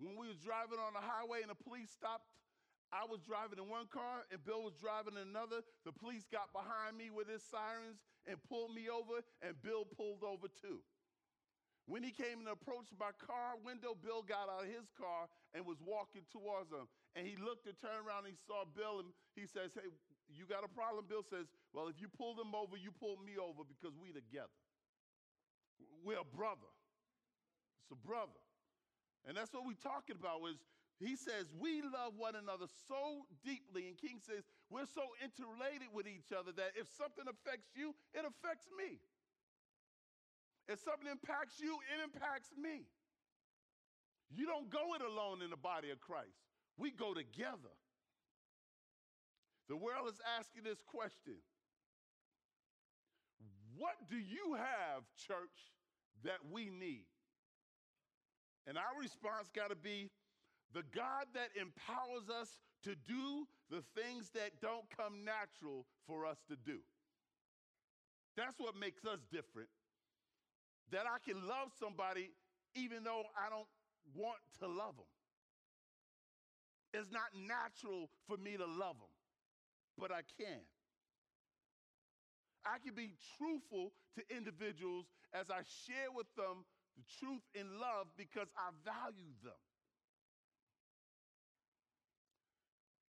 When 0.00 0.16
we 0.16 0.26
was 0.26 0.40
driving 0.40 0.80
on 0.80 0.96
the 0.96 1.04
highway 1.04 1.44
and 1.44 1.52
the 1.52 1.60
police 1.60 1.92
stopped, 1.92 2.24
I 2.90 3.06
was 3.06 3.22
driving 3.22 3.62
in 3.62 3.70
one 3.70 3.86
car 3.86 4.26
and 4.32 4.42
Bill 4.42 4.66
was 4.66 4.74
driving 4.74 5.14
in 5.14 5.30
another. 5.30 5.62
The 5.86 5.94
police 5.94 6.26
got 6.26 6.50
behind 6.50 6.98
me 6.98 7.12
with 7.12 7.30
his 7.30 7.44
sirens 7.46 8.02
and 8.26 8.36
pulled 8.44 8.74
me 8.74 8.88
over, 8.88 9.22
and 9.40 9.56
Bill 9.62 9.84
pulled 9.84 10.24
over 10.24 10.48
too. 10.48 10.80
When 11.90 12.06
he 12.06 12.14
came 12.14 12.38
and 12.38 12.46
approached 12.46 12.94
my 12.94 13.10
car 13.18 13.58
window, 13.66 13.98
Bill 13.98 14.22
got 14.22 14.46
out 14.46 14.62
of 14.62 14.70
his 14.70 14.86
car 14.94 15.26
and 15.50 15.66
was 15.66 15.82
walking 15.82 16.22
towards 16.30 16.70
him. 16.70 16.86
And 17.18 17.26
he 17.26 17.34
looked 17.34 17.66
and 17.66 17.74
turned 17.82 18.06
around 18.06 18.30
and 18.30 18.36
he 18.36 18.38
saw 18.46 18.62
Bill 18.62 19.02
and 19.02 19.10
he 19.34 19.50
says, 19.50 19.74
Hey, 19.74 19.90
you 20.30 20.46
got 20.46 20.62
a 20.62 20.70
problem? 20.70 21.10
Bill 21.10 21.26
says, 21.26 21.50
Well, 21.74 21.90
if 21.90 21.98
you 21.98 22.06
pulled 22.06 22.38
him 22.38 22.54
over, 22.54 22.78
you 22.78 22.94
pulled 22.94 23.26
me 23.26 23.34
over 23.42 23.66
because 23.66 23.98
we 23.98 24.14
together. 24.14 24.54
We're 26.06 26.22
a 26.22 26.30
brother. 26.30 26.70
It's 27.82 27.90
a 27.90 27.98
brother. 27.98 28.38
And 29.26 29.34
that's 29.34 29.50
what 29.50 29.66
we're 29.66 29.82
talking 29.82 30.14
about 30.14 30.46
is 30.46 30.62
he 31.00 31.16
says 31.16 31.48
we 31.58 31.80
love 31.80 32.12
one 32.16 32.36
another 32.36 32.68
so 32.86 33.24
deeply 33.42 33.88
and 33.88 33.96
king 33.96 34.20
says 34.20 34.44
we're 34.68 34.86
so 34.86 35.02
interrelated 35.24 35.88
with 35.92 36.06
each 36.06 36.30
other 36.30 36.52
that 36.52 36.76
if 36.76 36.86
something 36.92 37.24
affects 37.24 37.72
you 37.74 37.96
it 38.14 38.22
affects 38.28 38.68
me 38.76 39.00
if 40.70 40.78
something 40.78 41.10
impacts 41.10 41.58
you, 41.58 41.78
it 41.90 41.98
impacts 41.98 42.50
me. 42.54 42.86
You 44.30 44.46
don't 44.46 44.70
go 44.70 44.94
it 44.94 45.02
alone 45.02 45.42
in 45.42 45.50
the 45.50 45.56
body 45.56 45.90
of 45.90 46.00
Christ. 46.00 46.38
We 46.78 46.92
go 46.92 47.12
together. 47.12 47.74
The 49.68 49.76
world 49.76 50.06
is 50.06 50.20
asking 50.38 50.62
this 50.62 50.78
question 50.86 51.42
What 53.76 53.96
do 54.08 54.16
you 54.16 54.54
have, 54.54 55.02
church, 55.18 55.74
that 56.22 56.38
we 56.52 56.70
need? 56.70 57.06
And 58.68 58.78
our 58.78 58.94
response 59.00 59.50
got 59.52 59.70
to 59.70 59.76
be 59.76 60.10
the 60.72 60.82
God 60.94 61.26
that 61.34 61.50
empowers 61.60 62.30
us 62.30 62.58
to 62.84 62.94
do 63.06 63.46
the 63.70 63.82
things 63.94 64.30
that 64.34 64.60
don't 64.62 64.86
come 64.96 65.24
natural 65.24 65.86
for 66.06 66.26
us 66.26 66.38
to 66.48 66.56
do. 66.56 66.78
That's 68.36 68.58
what 68.58 68.76
makes 68.76 69.04
us 69.04 69.18
different. 69.30 69.68
That 70.92 71.04
I 71.06 71.18
can 71.22 71.46
love 71.46 71.70
somebody 71.78 72.30
even 72.74 73.04
though 73.04 73.22
I 73.36 73.50
don't 73.50 73.68
want 74.14 74.38
to 74.60 74.66
love 74.66 74.96
them. 74.96 75.10
It's 76.92 77.10
not 77.10 77.30
natural 77.34 78.10
for 78.26 78.36
me 78.36 78.56
to 78.56 78.66
love 78.66 78.98
them, 78.98 79.14
but 79.98 80.10
I 80.10 80.22
can. 80.38 80.62
I 82.66 82.78
can 82.82 82.94
be 82.94 83.14
truthful 83.38 83.92
to 84.18 84.22
individuals 84.34 85.06
as 85.32 85.50
I 85.50 85.62
share 85.86 86.10
with 86.14 86.26
them 86.36 86.66
the 86.96 87.04
truth 87.18 87.42
in 87.54 87.78
love 87.78 88.10
because 88.18 88.48
I 88.58 88.74
value 88.84 89.32
them. 89.42 89.56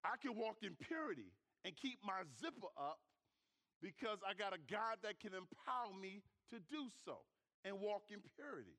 I 0.04 0.18
can 0.18 0.36
walk 0.36 0.62
in 0.66 0.74
purity 0.76 1.30
and 1.66 1.76
keep 1.78 2.00
my 2.02 2.26
zipper 2.42 2.74
up 2.78 3.00
because 3.82 4.22
I 4.26 4.34
got 4.34 4.54
a 4.54 4.62
God 4.70 5.02
that 5.06 5.22
can 5.22 5.34
empower 5.34 5.94
me 5.94 6.22
to 6.54 6.58
do 6.70 6.90
so 7.06 7.22
and 7.66 7.82
walk 7.82 8.10
in 8.10 8.22
purity. 8.38 8.78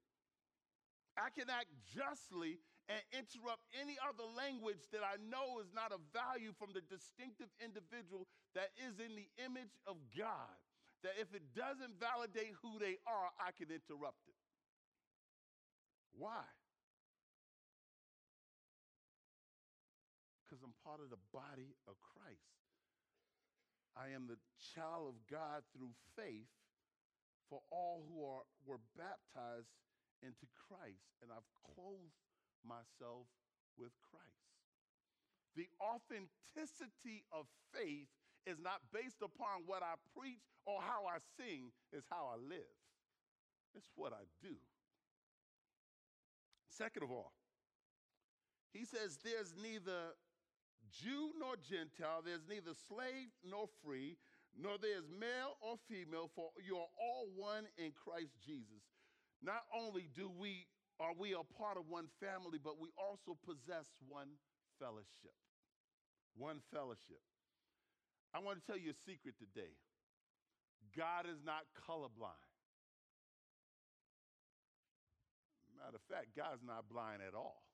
I 1.18 1.30
can 1.30 1.50
act 1.50 1.70
justly 1.92 2.58
and 2.88 2.98
interrupt 3.14 3.62
any 3.78 3.94
other 4.02 4.26
language 4.26 4.82
that 4.90 5.06
I 5.06 5.20
know 5.22 5.62
is 5.62 5.70
not 5.70 5.94
of 5.94 6.02
value 6.10 6.50
from 6.58 6.74
the 6.74 6.82
distinctive 6.82 7.50
individual 7.62 8.26
that 8.58 8.74
is 8.74 8.98
in 8.98 9.14
the 9.14 9.28
image 9.38 9.74
of 9.86 10.00
God. 10.16 10.56
That 11.02 11.18
if 11.18 11.34
it 11.34 11.42
doesn't 11.54 11.98
validate 11.98 12.54
who 12.62 12.78
they 12.78 12.98
are, 13.06 13.28
I 13.38 13.50
can 13.54 13.70
interrupt 13.70 14.22
it. 14.26 14.38
Why? 16.14 16.46
Part 20.84 21.00
of 21.00 21.10
the 21.10 21.22
body 21.30 21.74
of 21.86 21.94
Christ. 22.02 22.52
I 23.94 24.14
am 24.14 24.26
the 24.26 24.40
child 24.74 25.14
of 25.14 25.16
God 25.30 25.62
through 25.72 25.94
faith 26.16 26.50
for 27.48 27.60
all 27.70 28.02
who 28.08 28.24
are, 28.24 28.44
were 28.64 28.80
baptized 28.96 29.68
into 30.24 30.48
Christ, 30.56 31.04
and 31.20 31.30
I've 31.30 31.48
clothed 31.74 32.16
myself 32.64 33.28
with 33.76 33.92
Christ. 34.00 34.48
The 35.54 35.68
authenticity 35.82 37.28
of 37.28 37.44
faith 37.74 38.08
is 38.46 38.56
not 38.58 38.80
based 38.92 39.20
upon 39.20 39.68
what 39.68 39.82
I 39.82 40.00
preach 40.16 40.40
or 40.64 40.80
how 40.80 41.04
I 41.04 41.20
sing, 41.36 41.70
it's 41.92 42.06
how 42.08 42.32
I 42.32 42.40
live. 42.40 42.72
It's 43.74 43.90
what 43.94 44.12
I 44.12 44.24
do. 44.40 44.56
Second 46.68 47.02
of 47.02 47.10
all, 47.10 47.32
he 48.72 48.84
says 48.84 49.18
there's 49.22 49.52
neither 49.60 50.16
Jew 50.92 51.32
nor 51.40 51.56
Gentile, 51.56 52.20
there's 52.24 52.44
neither 52.48 52.76
slave 52.88 53.32
nor 53.40 53.68
free, 53.84 54.16
nor 54.52 54.76
there's 54.76 55.08
male 55.08 55.56
or 55.64 55.80
female, 55.88 56.28
for 56.36 56.52
you're 56.60 56.92
all 57.00 57.26
one 57.36 57.64
in 57.78 57.92
Christ 57.96 58.36
Jesus. 58.44 58.84
Not 59.40 59.64
only 59.72 60.08
do 60.14 60.28
we 60.28 60.66
are 61.00 61.16
we 61.18 61.32
a 61.32 61.42
part 61.58 61.78
of 61.80 61.88
one 61.88 62.06
family, 62.20 62.60
but 62.62 62.78
we 62.78 62.92
also 62.94 63.34
possess 63.42 63.90
one 64.06 64.38
fellowship. 64.78 65.34
One 66.36 66.60
fellowship. 66.70 67.18
I 68.30 68.38
want 68.38 68.60
to 68.60 68.64
tell 68.64 68.78
you 68.78 68.94
a 68.94 69.00
secret 69.02 69.34
today. 69.40 69.74
God 70.96 71.26
is 71.26 71.42
not 71.44 71.66
colorblind. 71.74 72.52
Matter 75.74 75.98
of 75.98 76.06
fact, 76.06 76.36
God's 76.36 76.62
not 76.62 76.86
blind 76.86 77.18
at 77.26 77.34
all. 77.34 77.66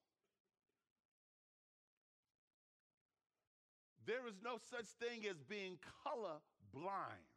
There 4.08 4.24
is 4.24 4.40
no 4.40 4.56
such 4.72 4.88
thing 4.96 5.28
as 5.28 5.36
being 5.44 5.76
color 6.00 6.40
blind. 6.72 7.28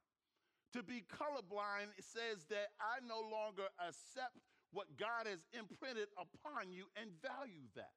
To 0.71 0.79
be 0.79 1.03
colorblind 1.03 1.91
says 1.99 2.47
that 2.47 2.71
I 2.79 3.03
no 3.03 3.19
longer 3.19 3.67
accept 3.75 4.39
what 4.71 4.87
God 4.95 5.27
has 5.27 5.43
imprinted 5.51 6.07
upon 6.15 6.71
you 6.71 6.87
and 6.95 7.11
value 7.19 7.67
that. 7.75 7.91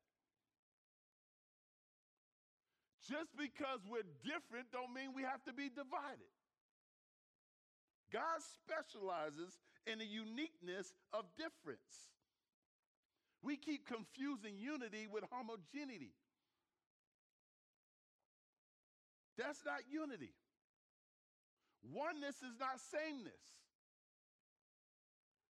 Just 3.07 3.31
because 3.39 3.79
we're 3.87 4.11
different 4.27 4.75
don't 4.75 4.91
mean 4.91 5.15
we 5.15 5.23
have 5.23 5.45
to 5.47 5.55
be 5.55 5.71
divided. 5.71 6.35
God 8.11 8.43
specializes 8.43 9.55
in 9.87 10.03
the 10.03 10.09
uniqueness 10.09 10.91
of 11.15 11.31
difference. 11.39 12.11
We 13.39 13.55
keep 13.55 13.87
confusing 13.87 14.59
unity 14.59 15.07
with 15.07 15.23
homogeneity. 15.31 16.11
That's 19.37 19.65
not 19.65 19.83
unity. 19.91 20.33
Oneness 21.83 22.37
is 22.41 22.57
not 22.59 22.81
sameness. 22.81 23.45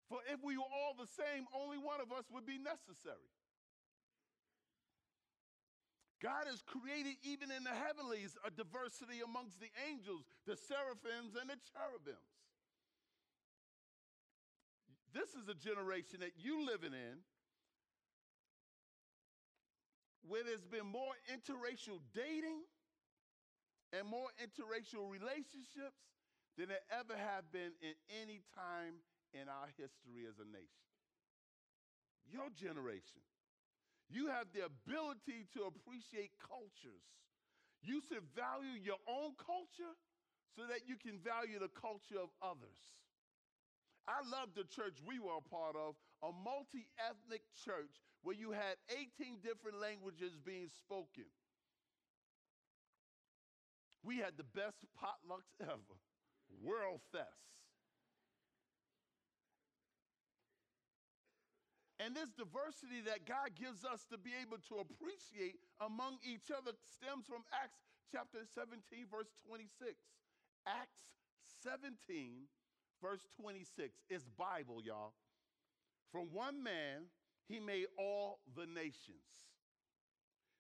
For 0.09 0.19
if 0.29 0.43
we 0.43 0.57
were 0.57 0.69
all 0.69 0.97
the 0.99 1.09
same, 1.09 1.47
only 1.55 1.79
one 1.79 2.01
of 2.01 2.13
us 2.13 2.25
would 2.33 2.45
be 2.45 2.59
necessary. 2.59 3.33
God 6.25 6.49
has 6.49 6.65
created, 6.65 7.21
even 7.23 7.53
in 7.53 7.65
the 7.65 7.77
heavenlies, 7.77 8.33
a 8.47 8.51
diversity 8.51 9.21
amongst 9.21 9.61
the 9.61 9.69
angels, 9.85 10.25
the 10.49 10.57
seraphims, 10.57 11.37
and 11.37 11.53
the 11.53 11.61
cherubims. 11.69 12.33
This 15.13 15.37
is 15.37 15.47
a 15.49 15.55
generation 15.55 16.25
that 16.25 16.33
you 16.41 16.65
living 16.65 16.97
in 16.97 17.21
where 20.27 20.43
there's 20.43 20.65
been 20.65 20.89
more 20.89 21.13
interracial 21.29 22.01
dating 22.17 22.65
and 23.95 24.09
more 24.11 24.29
interracial 24.43 25.07
relationships 25.07 26.03
than 26.59 26.69
there 26.69 26.83
ever 26.91 27.15
have 27.15 27.47
been 27.55 27.71
in 27.83 27.95
any 28.11 28.43
time 28.55 28.99
in 29.33 29.47
our 29.47 29.71
history 29.79 30.27
as 30.27 30.39
a 30.43 30.47
nation. 30.47 30.87
Your 32.27 32.51
generation, 32.55 33.23
you 34.11 34.29
have 34.29 34.51
the 34.51 34.67
ability 34.67 35.47
to 35.55 35.71
appreciate 35.71 36.35
cultures. 36.43 37.07
You 37.83 38.01
should 38.01 38.25
value 38.35 38.81
your 38.81 38.99
own 39.07 39.37
culture 39.39 39.95
so 40.57 40.65
that 40.71 40.87
you 40.89 40.97
can 40.97 41.19
value 41.21 41.59
the 41.59 41.71
culture 41.75 42.19
of 42.19 42.31
others. 42.41 42.79
I 44.07 44.21
love 44.29 44.53
the 44.55 44.65
church 44.65 45.01
we 45.05 45.19
were 45.19 45.41
a 45.41 45.49
part 45.49 45.77
of, 45.77 45.97
a 46.23 46.31
multi 46.33 46.89
ethnic 47.01 47.43
church 47.65 48.01
where 48.23 48.37
you 48.37 48.53
had 48.53 48.77
18 48.89 49.41
different 49.43 49.81
languages 49.81 50.37
being 50.45 50.69
spoken. 50.69 51.29
We 54.05 54.19
had 54.19 54.37
the 54.37 54.45
best 54.45 54.85
potlucks 55.01 55.57
ever. 55.61 55.97
World 56.63 57.01
Fest. 57.11 57.45
And 61.99 62.15
this 62.15 62.29
diversity 62.37 63.01
that 63.07 63.25
God 63.25 63.57
gives 63.57 63.85
us 63.85 64.05
to 64.13 64.19
be 64.19 64.31
able 64.45 64.61
to 64.69 64.85
appreciate 64.85 65.57
among 65.81 66.19
each 66.21 66.53
other 66.53 66.77
stems 66.85 67.25
from 67.25 67.49
Acts 67.49 67.81
chapter 68.13 68.45
17, 68.55 69.09
verse 69.11 69.33
26. 69.49 69.97
Acts 70.69 71.01
17, 71.65 72.45
verse 73.01 73.25
26. 73.41 73.97
It's 74.11 74.29
Bible, 74.37 74.83
y'all. 74.85 75.15
From 76.13 76.29
one 76.33 76.63
man, 76.63 77.09
he 77.49 77.59
made 77.59 77.87
all 77.99 78.41
the 78.55 78.67
nations, 78.67 79.25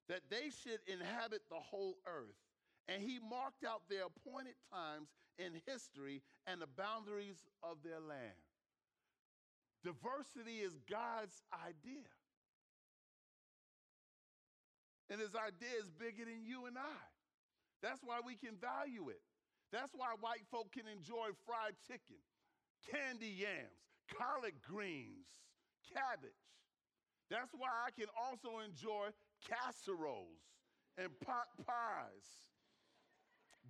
that 0.08 0.20
they 0.30 0.48
should 0.48 0.80
inhabit 0.86 1.42
the 1.50 1.60
whole 1.60 1.96
earth 2.06 2.40
and 2.88 3.02
he 3.02 3.18
marked 3.18 3.64
out 3.64 3.82
their 3.88 4.06
appointed 4.06 4.54
times 4.72 5.08
in 5.38 5.52
history 5.66 6.22
and 6.46 6.60
the 6.60 6.68
boundaries 6.76 7.40
of 7.62 7.78
their 7.82 8.00
land. 8.00 8.38
Diversity 9.82 10.64
is 10.64 10.72
God's 10.88 11.42
idea. 11.52 12.08
And 15.10 15.20
his 15.20 15.36
idea 15.36 15.76
is 15.80 15.90
bigger 15.92 16.24
than 16.24 16.44
you 16.44 16.64
and 16.64 16.78
I. 16.78 17.04
That's 17.82 18.00
why 18.02 18.20
we 18.24 18.34
can 18.34 18.56
value 18.56 19.12
it. 19.12 19.20
That's 19.72 19.92
why 19.92 20.16
white 20.20 20.48
folk 20.50 20.72
can 20.72 20.88
enjoy 20.88 21.36
fried 21.44 21.76
chicken, 21.84 22.20
candy 22.88 23.44
yams, 23.44 23.84
collard 24.08 24.56
greens, 24.64 25.28
cabbage. 25.92 26.48
That's 27.28 27.52
why 27.52 27.68
I 27.68 27.90
can 27.92 28.08
also 28.16 28.64
enjoy 28.64 29.12
casseroles 29.44 30.40
and 30.96 31.08
pot 31.20 31.48
pies. 31.66 32.24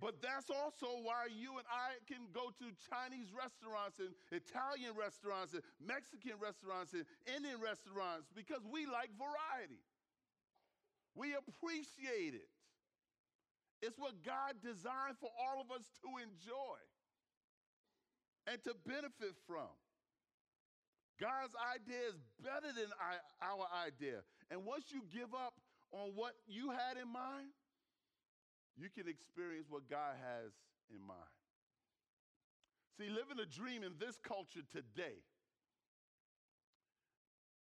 But 0.01 0.21
that's 0.21 0.51
also 0.51 0.99
why 1.07 1.31
you 1.31 1.55
and 1.55 1.67
I 1.71 1.95
can 2.03 2.27
go 2.35 2.51
to 2.51 2.65
Chinese 2.91 3.31
restaurants 3.31 3.99
and 4.03 4.11
Italian 4.27 4.91
restaurants 4.91 5.55
and 5.55 5.63
Mexican 5.79 6.35
restaurants 6.35 6.91
and 6.91 7.07
Indian 7.23 7.63
restaurants 7.63 8.27
because 8.35 8.59
we 8.67 8.85
like 8.85 9.09
variety. 9.15 9.79
We 11.15 11.31
appreciate 11.31 12.35
it. 12.35 12.51
It's 13.81 13.95
what 13.97 14.19
God 14.23 14.59
designed 14.59 15.15
for 15.23 15.31
all 15.31 15.63
of 15.63 15.71
us 15.71 15.87
to 16.03 16.09
enjoy 16.19 16.79
and 18.51 18.59
to 18.67 18.75
benefit 18.85 19.39
from. 19.47 19.71
God's 21.19 21.55
idea 21.55 22.11
is 22.11 22.19
better 22.43 22.75
than 22.75 22.91
our 23.39 23.67
idea. 23.87 24.19
And 24.51 24.65
once 24.65 24.91
you 24.91 25.07
give 25.07 25.31
up 25.31 25.55
on 25.91 26.11
what 26.15 26.35
you 26.47 26.71
had 26.71 26.99
in 26.99 27.07
mind, 27.07 27.55
you 28.75 28.89
can 28.91 29.07
experience 29.07 29.67
what 29.69 29.89
God 29.89 30.15
has 30.19 30.51
in 30.91 30.99
mind. 30.99 31.35
See, 32.99 33.09
living 33.09 33.39
a 33.43 33.47
dream 33.47 33.83
in 33.83 33.99
this 33.99 34.19
culture 34.23 34.63
today 34.71 35.19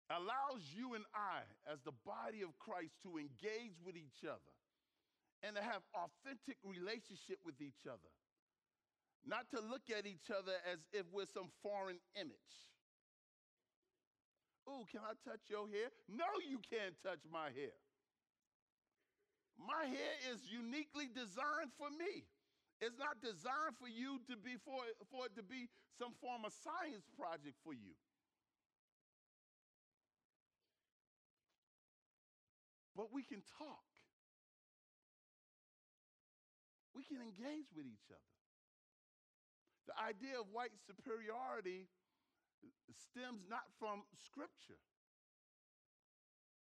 allows 0.09 0.65
you 0.73 0.97
and 0.97 1.05
I, 1.13 1.45
as 1.69 1.81
the 1.85 1.93
body 2.01 2.41
of 2.41 2.57
Christ, 2.57 2.97
to 3.05 3.21
engage 3.21 3.77
with 3.85 3.93
each 3.93 4.25
other 4.25 4.53
and 5.45 5.55
to 5.55 5.61
have 5.61 5.85
authentic 5.93 6.57
relationship 6.65 7.37
with 7.45 7.61
each 7.61 7.85
other. 7.85 8.09
Not 9.25 9.45
to 9.53 9.61
look 9.61 9.85
at 9.93 10.09
each 10.09 10.33
other 10.33 10.57
as 10.65 10.79
if 10.93 11.05
we're 11.13 11.29
some 11.29 11.53
foreign 11.61 12.01
image. 12.17 12.55
Ooh, 14.67 14.85
can 14.89 15.01
I 15.05 15.13
touch 15.21 15.45
your 15.49 15.69
hair? 15.69 15.89
No, 16.09 16.29
you 16.41 16.59
can't 16.69 16.97
touch 17.01 17.21
my 17.29 17.53
hair. 17.53 17.73
My 19.59 19.85
hair 19.85 20.15
is 20.31 20.39
uniquely 20.47 21.11
designed 21.11 21.75
for 21.75 21.91
me. 21.91 22.23
It's 22.79 22.95
not 22.95 23.19
designed 23.19 23.75
for 23.75 23.91
you 23.91 24.23
to 24.31 24.39
be 24.39 24.55
for, 24.63 24.79
for 25.11 25.27
it 25.27 25.35
to 25.35 25.43
be 25.43 25.67
some 25.99 26.15
form 26.23 26.47
of 26.47 26.55
science 26.55 27.03
project 27.19 27.59
for 27.59 27.75
you. 27.75 27.91
But 32.95 33.11
we 33.11 33.23
can 33.23 33.43
talk. 33.59 33.83
We 36.95 37.03
can 37.03 37.19
engage 37.19 37.67
with 37.75 37.87
each 37.87 38.07
other. 38.11 38.35
The 39.87 39.95
idea 39.99 40.39
of 40.39 40.47
white 40.51 40.75
superiority 40.87 41.87
stems 42.91 43.43
not 43.47 43.67
from 43.79 44.03
scripture. 44.15 44.79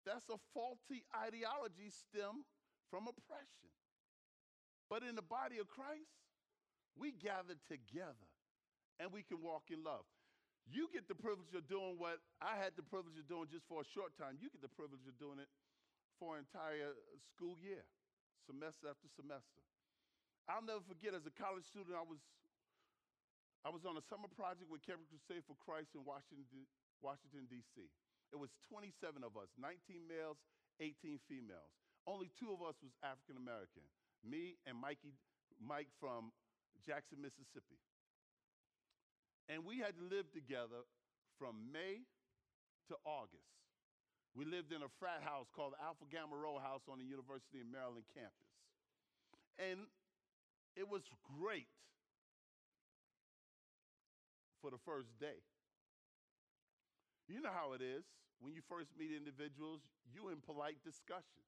That's 0.04 0.28
a 0.28 0.38
faulty 0.52 1.04
ideology 1.10 1.88
stem 1.88 2.44
from 2.90 3.08
oppression. 3.08 3.70
But 4.86 5.02
in 5.02 5.18
the 5.18 5.26
body 5.26 5.58
of 5.58 5.66
Christ, 5.66 6.14
we 6.94 7.12
gather 7.12 7.58
together 7.66 8.30
and 9.02 9.12
we 9.12 9.26
can 9.26 9.42
walk 9.42 9.68
in 9.68 9.82
love. 9.82 10.06
You 10.66 10.90
get 10.90 11.06
the 11.06 11.14
privilege 11.14 11.54
of 11.54 11.70
doing 11.70 11.94
what 11.94 12.18
I 12.42 12.58
had 12.58 12.74
the 12.74 12.82
privilege 12.82 13.14
of 13.14 13.26
doing 13.30 13.46
just 13.46 13.66
for 13.70 13.82
a 13.82 13.88
short 13.94 14.18
time. 14.18 14.38
You 14.42 14.50
get 14.50 14.62
the 14.62 14.72
privilege 14.72 15.06
of 15.06 15.14
doing 15.14 15.38
it 15.38 15.46
for 16.18 16.34
an 16.34 16.42
entire 16.48 16.96
school 17.30 17.54
year, 17.62 17.86
semester 18.50 18.90
after 18.90 19.06
semester. 19.14 19.62
I'll 20.50 20.64
never 20.64 20.82
forget 20.82 21.14
as 21.14 21.26
a 21.26 21.34
college 21.34 21.66
student, 21.70 21.94
I 21.94 22.02
was, 22.02 22.18
I 23.62 23.70
was 23.70 23.86
on 23.86 23.94
a 23.98 24.04
summer 24.10 24.30
project 24.30 24.66
with 24.66 24.82
Campus 24.82 25.06
Crusade 25.06 25.46
for 25.46 25.54
Christ 25.58 25.94
in 25.94 26.02
Washington, 26.02 26.66
Washington 26.98 27.46
D.C. 27.46 27.86
It 28.34 28.38
was 28.38 28.50
27 28.66 29.22
of 29.22 29.38
us, 29.38 29.50
19 29.54 30.02
males, 30.06 30.38
18 30.82 31.22
females. 31.30 31.85
Only 32.06 32.30
two 32.38 32.54
of 32.54 32.62
us 32.62 32.78
was 32.80 32.94
African 33.02 33.36
American 33.36 33.82
me 34.26 34.58
and 34.66 34.74
Mikey, 34.78 35.14
Mike 35.62 35.90
from 36.00 36.34
Jackson, 36.82 37.22
Mississippi. 37.22 37.78
And 39.46 39.62
we 39.62 39.78
had 39.78 39.94
to 39.94 40.04
live 40.10 40.26
together 40.34 40.82
from 41.38 41.70
May 41.70 42.02
to 42.90 42.94
August. 43.06 43.46
We 44.34 44.44
lived 44.44 44.74
in 44.74 44.82
a 44.82 44.90
frat 44.98 45.22
house 45.22 45.46
called 45.54 45.72
Alpha 45.80 46.04
Gamma 46.10 46.34
Rho 46.36 46.58
House 46.58 46.84
on 46.90 46.98
the 46.98 47.06
University 47.06 47.62
of 47.62 47.70
Maryland 47.70 48.04
campus. 48.12 48.50
And 49.56 49.86
it 50.76 50.84
was 50.84 51.06
great 51.40 51.70
for 54.60 54.68
the 54.68 54.82
first 54.84 55.08
day. 55.16 55.40
You 57.30 57.40
know 57.40 57.54
how 57.54 57.72
it 57.72 57.80
is. 57.80 58.04
When 58.44 58.52
you 58.52 58.60
first 58.68 58.92
meet 58.98 59.16
individuals, 59.16 59.80
you 60.12 60.28
in 60.28 60.44
polite 60.44 60.76
discussion. 60.84 61.40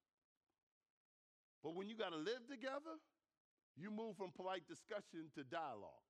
But 1.62 1.74
when 1.74 1.88
you 1.88 1.96
got 1.98 2.10
to 2.14 2.20
live 2.20 2.46
together, 2.46 2.96
you 3.74 3.90
move 3.90 4.16
from 4.16 4.30
polite 4.34 4.66
discussion 4.66 5.30
to 5.34 5.42
dialogue. 5.42 6.06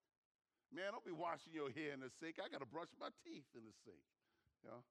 Man, 0.69 0.93
don't 0.93 1.05
be 1.05 1.17
washing 1.17 1.57
your 1.57 1.73
hair 1.73 1.97
in 1.97 2.01
the 2.05 2.13
sink. 2.21 2.37
I 2.37 2.49
got 2.53 2.61
to 2.61 2.69
brush 2.69 2.93
my 3.01 3.09
teeth 3.25 3.49
in 3.57 3.65
the 3.65 3.73
sink. 3.85 4.05
You 4.61 4.69
know? 4.69 4.83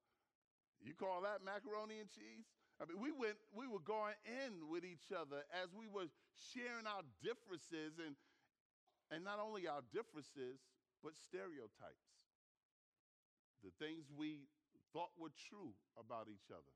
You 0.82 0.94
call 0.98 1.22
that 1.26 1.46
macaroni 1.46 2.02
and 2.02 2.10
cheese? 2.10 2.46
I 2.78 2.86
mean, 2.86 3.02
we 3.02 3.10
went, 3.10 3.38
we 3.54 3.66
were 3.66 3.82
going 3.82 4.14
in 4.26 4.70
with 4.70 4.86
each 4.86 5.10
other 5.10 5.42
as 5.50 5.74
we 5.74 5.90
were 5.90 6.10
sharing 6.54 6.86
our 6.86 7.02
differences 7.26 7.98
and, 7.98 8.14
and 9.10 9.26
not 9.26 9.42
only 9.42 9.66
our 9.66 9.82
differences, 9.90 10.62
but 11.02 11.18
stereotypes. 11.18 12.10
The 13.66 13.74
things 13.82 14.06
we 14.14 14.46
thought 14.94 15.14
were 15.18 15.34
true 15.50 15.74
about 15.98 16.30
each 16.30 16.54
other. 16.54 16.74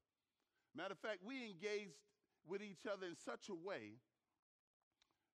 Matter 0.74 0.98
of 0.98 1.02
fact, 1.02 1.22
we 1.22 1.46
engaged 1.46 1.94
with 2.48 2.62
each 2.62 2.86
other 2.86 3.06
in 3.06 3.16
such 3.16 3.50
a 3.50 3.56
way 3.56 4.00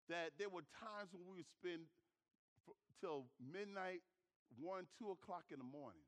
that 0.09 0.35
there 0.39 0.49
were 0.49 0.63
times 0.79 1.11
when 1.11 1.23
we 1.27 1.43
would 1.43 1.51
spend 1.51 1.87
till 2.99 3.27
midnight, 3.39 4.01
one, 4.59 4.87
two 4.97 5.11
o'clock 5.11 5.51
in 5.51 5.59
the 5.59 5.67
morning. 5.67 6.03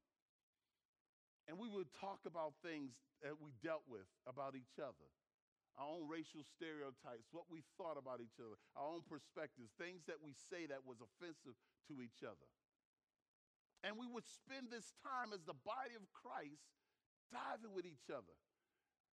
And 1.48 1.58
we 1.58 1.68
would 1.68 1.90
talk 1.98 2.24
about 2.26 2.54
things 2.62 2.94
that 3.26 3.36
we 3.42 3.52
dealt 3.64 3.84
with 3.90 4.06
about 4.28 4.56
each 4.56 4.78
other 4.78 5.10
our 5.80 5.96
own 5.96 6.12
racial 6.12 6.44
stereotypes, 6.44 7.32
what 7.32 7.48
we 7.48 7.64
thought 7.80 7.96
about 7.96 8.20
each 8.20 8.36
other, 8.36 8.60
our 8.76 8.92
own 8.92 9.00
perspectives, 9.08 9.72
things 9.80 10.04
that 10.12 10.20
we 10.20 10.36
say 10.36 10.68
that 10.68 10.84
was 10.84 11.00
offensive 11.00 11.56
to 11.88 12.04
each 12.04 12.20
other. 12.20 12.48
And 13.88 13.96
we 13.96 14.04
would 14.04 14.28
spend 14.28 14.68
this 14.68 14.92
time 15.00 15.32
as 15.32 15.40
the 15.48 15.56
body 15.64 15.96
of 15.96 16.04
Christ 16.12 16.68
diving 17.32 17.72
with 17.72 17.88
each 17.88 18.12
other. 18.12 18.36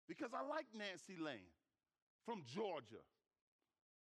Because 0.05 0.37
I 0.37 0.45
like 0.45 0.69
Nancy 0.69 1.17
Lane 1.17 1.49
from 2.25 2.43
Georgia. 2.45 3.03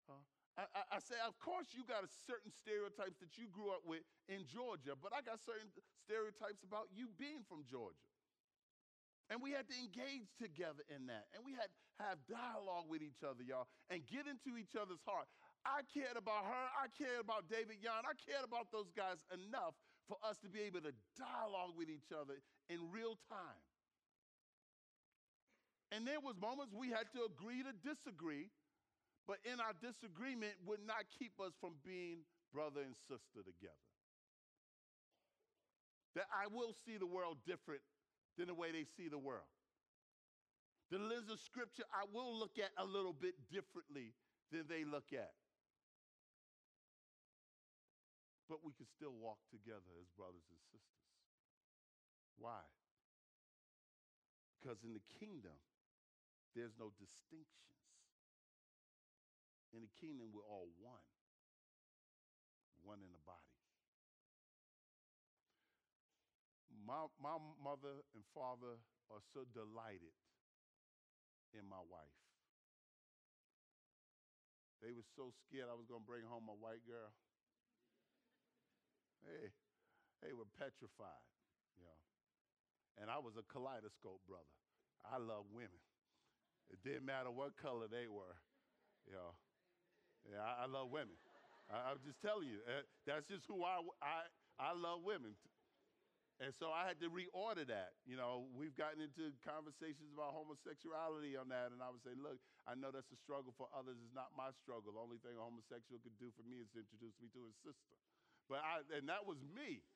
Huh? 0.08 0.22
I, 0.58 0.64
I, 0.76 0.82
I 0.96 0.98
say, 1.00 1.16
of 1.24 1.38
course, 1.40 1.72
you 1.72 1.84
got 1.88 2.04
certain 2.28 2.52
stereotypes 2.52 3.20
that 3.24 3.40
you 3.40 3.48
grew 3.48 3.72
up 3.72 3.84
with 3.88 4.04
in 4.28 4.44
Georgia, 4.44 4.92
but 4.98 5.16
I 5.16 5.24
got 5.24 5.40
certain 5.40 5.72
stereotypes 6.04 6.60
about 6.60 6.92
you 6.92 7.08
being 7.16 7.40
from 7.48 7.64
Georgia. 7.64 8.04
And 9.32 9.40
we 9.40 9.56
had 9.56 9.64
to 9.72 9.76
engage 9.80 10.28
together 10.36 10.84
in 10.92 11.08
that. 11.08 11.24
And 11.32 11.40
we 11.40 11.56
had 11.56 11.72
to 11.72 11.78
have 12.04 12.20
dialogue 12.28 12.84
with 12.92 13.00
each 13.00 13.24
other, 13.24 13.40
y'all, 13.40 13.64
and 13.88 14.04
get 14.04 14.28
into 14.28 14.60
each 14.60 14.76
other's 14.76 15.00
heart. 15.08 15.24
I 15.64 15.88
cared 15.88 16.20
about 16.20 16.44
her. 16.44 16.66
I 16.76 16.92
cared 16.92 17.24
about 17.24 17.48
David 17.48 17.80
Young. 17.80 18.04
I 18.04 18.12
cared 18.18 18.44
about 18.44 18.68
those 18.68 18.92
guys 18.92 19.24
enough 19.32 19.72
for 20.04 20.20
us 20.20 20.36
to 20.44 20.52
be 20.52 20.60
able 20.68 20.84
to 20.84 20.92
dialogue 21.16 21.72
with 21.80 21.88
each 21.88 22.12
other 22.12 22.44
in 22.68 22.92
real 22.92 23.16
time. 23.30 23.62
And 25.92 26.08
there 26.08 26.20
was 26.24 26.40
moments 26.40 26.72
we 26.72 26.88
had 26.88 27.12
to 27.12 27.28
agree 27.28 27.60
to 27.60 27.72
disagree, 27.84 28.48
but 29.28 29.36
in 29.44 29.60
our 29.60 29.76
disagreement 29.76 30.56
would 30.64 30.80
not 30.80 31.04
keep 31.20 31.36
us 31.36 31.52
from 31.60 31.76
being 31.84 32.24
brother 32.48 32.80
and 32.80 32.96
sister 32.96 33.44
together. 33.44 33.86
That 36.16 36.32
I 36.32 36.48
will 36.48 36.72
see 36.88 36.96
the 36.96 37.06
world 37.08 37.44
different 37.44 37.84
than 38.40 38.48
the 38.48 38.56
way 38.56 38.72
they 38.72 38.88
see 38.96 39.12
the 39.12 39.20
world. 39.20 39.48
The 40.88 40.96
lens 40.96 41.28
of 41.28 41.40
scripture 41.40 41.84
I 41.92 42.08
will 42.08 42.36
look 42.36 42.56
at 42.56 42.72
a 42.76 42.84
little 42.84 43.16
bit 43.16 43.36
differently 43.52 44.12
than 44.52 44.64
they 44.68 44.84
look 44.84 45.12
at. 45.12 45.32
But 48.48 48.64
we 48.64 48.72
can 48.76 48.88
still 48.96 49.16
walk 49.16 49.40
together 49.48 49.92
as 50.00 50.08
brothers 50.16 50.44
and 50.48 50.60
sisters. 50.68 51.08
Why? 52.36 52.60
Because 54.60 54.84
in 54.84 54.92
the 54.92 55.04
kingdom, 55.16 55.56
there's 56.52 56.76
no 56.76 56.92
distinctions. 57.00 57.48
In 59.72 59.80
the 59.80 59.92
kingdom, 59.96 60.28
we're 60.36 60.44
all 60.44 60.68
one, 60.76 61.08
one 62.84 63.00
in 63.00 63.08
the 63.08 63.24
body. 63.24 63.56
My, 66.84 67.08
my 67.16 67.40
mother 67.56 68.04
and 68.12 68.24
father 68.36 68.76
are 69.08 69.24
so 69.32 69.48
delighted 69.56 70.12
in 71.56 71.64
my 71.64 71.80
wife. 71.88 72.20
They 74.84 74.90
were 74.90 75.06
so 75.14 75.30
scared 75.46 75.70
I 75.70 75.78
was 75.78 75.86
going 75.86 76.02
to 76.02 76.10
bring 76.10 76.26
home 76.26 76.50
a 76.50 76.58
white 76.58 76.82
girl. 76.84 77.14
Hey, 79.22 79.54
they 80.20 80.34
were 80.34 80.48
petrified, 80.58 81.22
you 81.78 81.86
know. 81.86 82.00
And 82.98 83.06
I 83.08 83.22
was 83.22 83.38
a 83.38 83.46
kaleidoscope 83.46 84.20
brother. 84.26 84.52
I 85.06 85.22
love 85.22 85.46
women. 85.54 85.80
It 86.72 86.80
didn't 86.80 87.04
matter 87.04 87.30
what 87.30 87.54
color 87.60 87.86
they 87.86 88.08
were. 88.08 88.36
You 89.04 89.12
know, 89.14 89.36
yeah, 90.24 90.40
I, 90.40 90.64
I 90.64 90.66
love 90.66 90.88
women. 90.88 91.14
I, 91.68 91.92
am 91.92 92.00
just 92.04 92.20
telling 92.24 92.48
you, 92.48 92.64
uh, 92.64 92.84
that's 93.06 93.28
just 93.28 93.44
who 93.46 93.62
I, 93.64 93.80
I, 94.00 94.26
I 94.58 94.70
love 94.72 95.04
women. 95.04 95.36
And 96.40 96.50
so 96.50 96.74
I 96.74 96.88
had 96.88 96.98
to 97.04 97.12
reorder 97.12 97.62
that. 97.70 97.94
You 98.02 98.18
know, 98.18 98.50
we've 98.50 98.74
gotten 98.74 98.98
into 98.98 99.30
conversations 99.46 100.10
about 100.10 100.34
homosexuality 100.34 101.38
on 101.38 101.52
that, 101.54 101.70
and 101.70 101.78
I 101.78 101.92
would 101.92 102.02
say, 102.02 102.16
look, 102.18 102.40
I 102.66 102.74
know 102.74 102.90
that's 102.90 103.12
a 103.14 103.20
struggle 103.20 103.54
for 103.54 103.70
others. 103.70 104.00
It's 104.02 104.16
not 104.16 104.34
my 104.34 104.50
struggle. 104.58 104.96
The 104.96 105.02
only 105.02 105.22
thing 105.22 105.38
a 105.38 105.44
homosexual 105.44 106.02
could 106.02 106.18
do 106.18 106.34
for 106.34 106.42
me 106.42 106.58
is 106.64 106.72
introduce 106.74 107.14
me 107.22 107.30
to 107.36 107.46
his 107.46 107.54
sister. 107.62 107.94
But 108.50 108.64
I, 108.64 108.82
and 108.96 109.06
that 109.06 109.22
was 109.22 109.38
me. 109.44 109.86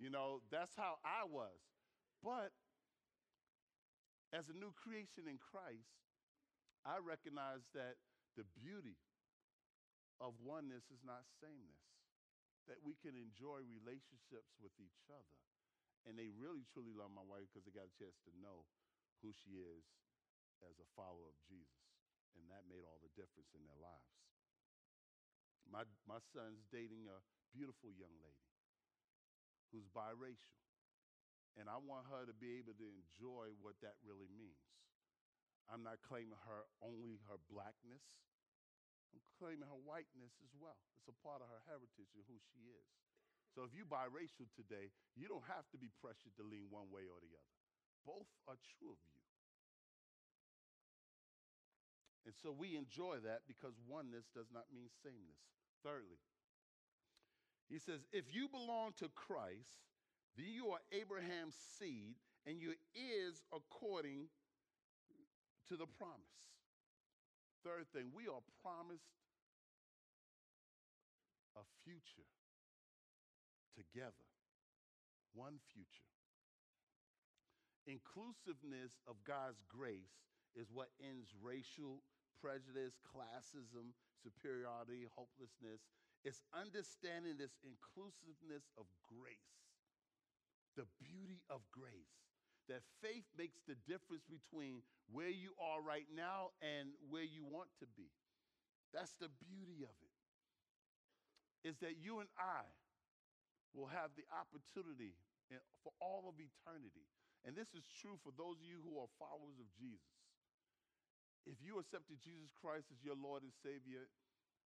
You 0.00 0.10
know, 0.10 0.42
that's 0.50 0.74
how 0.74 0.98
I 1.06 1.22
was. 1.28 1.54
But 2.24 2.50
as 4.34 4.48
a 4.48 4.56
new 4.56 4.74
creation 4.74 5.30
in 5.30 5.38
Christ, 5.38 5.92
I 6.82 6.98
recognize 6.98 7.62
that 7.78 7.98
the 8.34 8.46
beauty 8.58 8.98
of 10.18 10.34
oneness 10.42 10.86
is 10.90 11.02
not 11.06 11.26
sameness, 11.38 11.86
that 12.66 12.82
we 12.82 12.98
can 12.98 13.14
enjoy 13.14 13.62
relationships 13.66 14.54
with 14.58 14.74
each 14.78 15.02
other 15.10 15.42
and 16.06 16.18
they 16.18 16.30
really 16.34 16.66
truly 16.74 16.90
love 16.94 17.14
my 17.14 17.22
wife 17.22 17.46
because 17.50 17.62
they 17.62 17.74
got 17.74 17.86
a 17.86 17.98
chance 17.98 18.18
to 18.26 18.32
know 18.42 18.66
who 19.22 19.30
she 19.30 19.62
is 19.62 19.86
as 20.66 20.74
a 20.82 20.88
follower 20.98 21.30
of 21.30 21.38
Jesus. 21.46 21.86
And 22.34 22.48
that 22.50 22.66
made 22.66 22.82
all 22.82 22.98
the 22.98 23.12
difference 23.14 23.54
in 23.54 23.62
their 23.62 23.78
lives. 23.78 24.10
My, 25.62 25.86
my 26.10 26.18
son's 26.34 26.66
dating 26.74 27.06
a 27.06 27.22
beautiful 27.54 27.94
young 27.94 28.14
lady 28.18 28.50
who's 29.70 29.86
biracial. 29.94 30.58
And 31.54 31.68
I 31.68 31.78
want 31.78 32.08
her 32.08 32.24
to 32.24 32.34
be 32.34 32.58
able 32.58 32.74
to 32.80 32.88
enjoy 32.88 33.52
what 33.60 33.76
that 33.84 34.00
really 34.02 34.32
means. 34.32 34.64
I'm 35.70 35.82
not 35.82 36.02
claiming 36.02 36.38
her 36.48 36.66
only 36.82 37.22
her 37.30 37.38
blackness. 37.50 38.02
I'm 39.12 39.22
claiming 39.36 39.68
her 39.68 39.80
whiteness 39.84 40.34
as 40.40 40.52
well. 40.56 40.80
It's 40.98 41.10
a 41.10 41.18
part 41.20 41.44
of 41.44 41.50
her 41.50 41.62
heritage 41.68 42.10
and 42.16 42.24
who 42.26 42.40
she 42.50 42.70
is. 42.72 42.88
So 43.52 43.68
if 43.68 43.76
you 43.76 43.84
biracial 43.84 44.48
today, 44.56 44.88
you 45.12 45.28
don't 45.28 45.44
have 45.44 45.68
to 45.76 45.78
be 45.78 45.92
pressured 46.00 46.32
to 46.40 46.44
lean 46.44 46.72
one 46.72 46.88
way 46.88 47.04
or 47.04 47.20
the 47.20 47.36
other. 47.36 47.56
Both 48.08 48.30
are 48.48 48.56
true 48.78 48.96
of 48.96 49.00
you. 49.12 49.20
And 52.24 52.34
so 52.38 52.54
we 52.54 52.78
enjoy 52.78 53.20
that 53.26 53.44
because 53.44 53.74
oneness 53.84 54.30
does 54.32 54.48
not 54.54 54.70
mean 54.72 54.88
sameness. 55.02 55.42
Thirdly, 55.84 56.22
he 57.68 57.78
says, 57.78 58.06
if 58.12 58.30
you 58.32 58.48
belong 58.48 58.94
to 58.98 59.10
Christ, 59.12 59.82
then 60.36 60.46
you 60.48 60.68
are 60.70 60.80
Abraham's 60.92 61.56
seed 61.78 62.16
and 62.46 62.60
your 62.60 62.74
is 62.94 63.42
according 63.52 64.28
to 65.72 65.80
the 65.80 65.88
promise. 65.96 66.52
Third 67.64 67.88
thing, 67.96 68.12
we 68.12 68.28
are 68.28 68.44
promised 68.60 69.08
a 71.56 71.64
future 71.80 72.28
together, 73.72 74.28
one 75.32 75.56
future. 75.72 76.12
Inclusiveness 77.88 79.00
of 79.08 79.16
God's 79.24 79.64
grace 79.64 80.20
is 80.52 80.68
what 80.68 80.92
ends 81.00 81.32
racial 81.40 82.04
prejudice, 82.36 83.00
classism, 83.08 83.96
superiority, 84.20 85.08
hopelessness. 85.16 85.80
It's 86.20 86.44
understanding 86.52 87.40
this 87.40 87.56
inclusiveness 87.64 88.68
of 88.76 88.84
grace, 89.08 89.56
the 90.76 90.84
beauty 91.00 91.40
of 91.48 91.64
grace. 91.72 92.31
That 92.70 92.86
faith 93.02 93.26
makes 93.34 93.58
the 93.66 93.74
difference 93.90 94.22
between 94.30 94.86
where 95.10 95.32
you 95.32 95.52
are 95.58 95.82
right 95.82 96.06
now 96.14 96.54
and 96.62 96.94
where 97.10 97.26
you 97.26 97.42
want 97.42 97.68
to 97.82 97.86
be. 97.98 98.08
That's 98.94 99.12
the 99.18 99.28
beauty 99.42 99.82
of 99.82 99.96
it. 99.98 100.14
Is 101.66 101.78
that 101.82 101.98
you 101.98 102.20
and 102.20 102.30
I 102.38 102.66
will 103.74 103.88
have 103.88 104.14
the 104.14 104.26
opportunity 104.30 105.16
for 105.82 105.92
all 105.98 106.28
of 106.30 106.38
eternity. 106.38 107.06
And 107.42 107.58
this 107.58 107.74
is 107.74 107.82
true 108.00 108.16
for 108.22 108.30
those 108.38 108.62
of 108.62 108.66
you 108.66 108.78
who 108.82 109.02
are 109.02 109.10
followers 109.18 109.58
of 109.58 109.66
Jesus. 109.74 110.14
If 111.42 111.58
you 111.58 111.82
accepted 111.82 112.22
Jesus 112.22 112.54
Christ 112.54 112.86
as 112.94 113.02
your 113.02 113.18
Lord 113.18 113.42
and 113.42 113.50
Savior, 113.66 114.06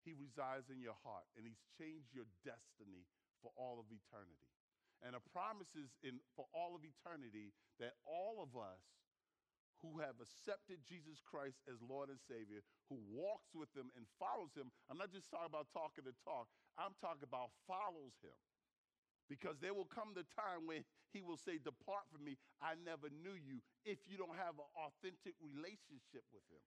He 0.05 0.13
resides 0.13 0.69
in 0.69 0.85
your 0.85 0.97
heart 1.01 1.25
and 1.33 1.49
He's 1.49 1.65
changed 1.81 2.13
your 2.13 2.29
destiny 2.45 3.09
for 3.41 3.49
all 3.57 3.81
of 3.81 3.89
eternity. 3.89 4.56
And 5.05 5.13
a 5.13 5.23
promise 5.33 5.73
is 5.77 5.93
in, 6.01 6.21
for 6.33 6.49
all 6.57 6.73
of 6.73 6.83
eternity 6.85 7.53
that 7.81 7.97
all 8.05 8.41
of 8.41 8.57
us 8.57 8.81
who 9.85 10.01
have 10.01 10.17
accepted 10.19 10.81
Jesus 10.89 11.21
Christ 11.21 11.61
as 11.69 11.77
Lord 11.85 12.09
and 12.09 12.19
Savior, 12.19 12.65
who 12.89 12.97
walks 13.13 13.53
with 13.53 13.69
Him 13.77 13.93
and 13.93 14.09
follows 14.17 14.57
Him, 14.57 14.73
I'm 14.89 14.97
not 14.97 15.13
just 15.13 15.29
talking 15.29 15.53
about 15.53 15.69
talking 15.77 16.09
the 16.09 16.17
talk, 16.25 16.49
I'm 16.81 16.97
talking 16.97 17.29
about 17.29 17.53
follows 17.69 18.17
Him 18.25 18.41
because 19.29 19.59
there 19.59 19.75
will 19.75 19.91
come 19.91 20.15
the 20.15 20.27
time 20.39 20.71
when 20.71 20.87
he 21.11 21.23
will 21.23 21.39
say, 21.39 21.59
Depart 21.59 22.07
from 22.11 22.23
me, 22.23 22.39
I 22.63 22.79
never 22.79 23.11
knew 23.11 23.35
you, 23.35 23.63
if 23.83 23.99
you 24.07 24.15
don't 24.19 24.39
have 24.39 24.59
an 24.59 24.71
authentic 24.79 25.35
relationship 25.43 26.23
with 26.31 26.47
him. 26.51 26.63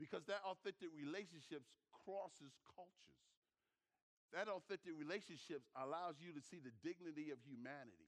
Because 0.00 0.24
that 0.32 0.40
authentic 0.48 0.88
relationship 0.96 1.60
crosses 1.92 2.56
cultures. 2.64 3.20
That 4.30 4.46
authentic 4.46 4.94
relationships 4.94 5.66
allows 5.74 6.22
you 6.22 6.30
to 6.30 6.42
see 6.42 6.62
the 6.62 6.70
dignity 6.86 7.34
of 7.34 7.42
humanity. 7.42 8.06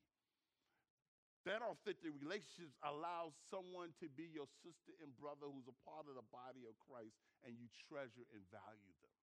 That 1.42 1.58
authentic 1.58 2.14
relationships 2.22 2.78
allows 2.86 3.34
someone 3.50 3.90
to 3.98 4.06
be 4.06 4.30
your 4.30 4.46
sister 4.62 4.94
and 5.02 5.10
brother 5.18 5.50
who's 5.50 5.66
a 5.66 5.74
part 5.82 6.06
of 6.06 6.14
the 6.14 6.26
body 6.30 6.70
of 6.70 6.78
Christ 6.78 7.18
and 7.42 7.58
you 7.58 7.66
treasure 7.90 8.22
and 8.30 8.46
value 8.54 8.94
them. 9.02 9.18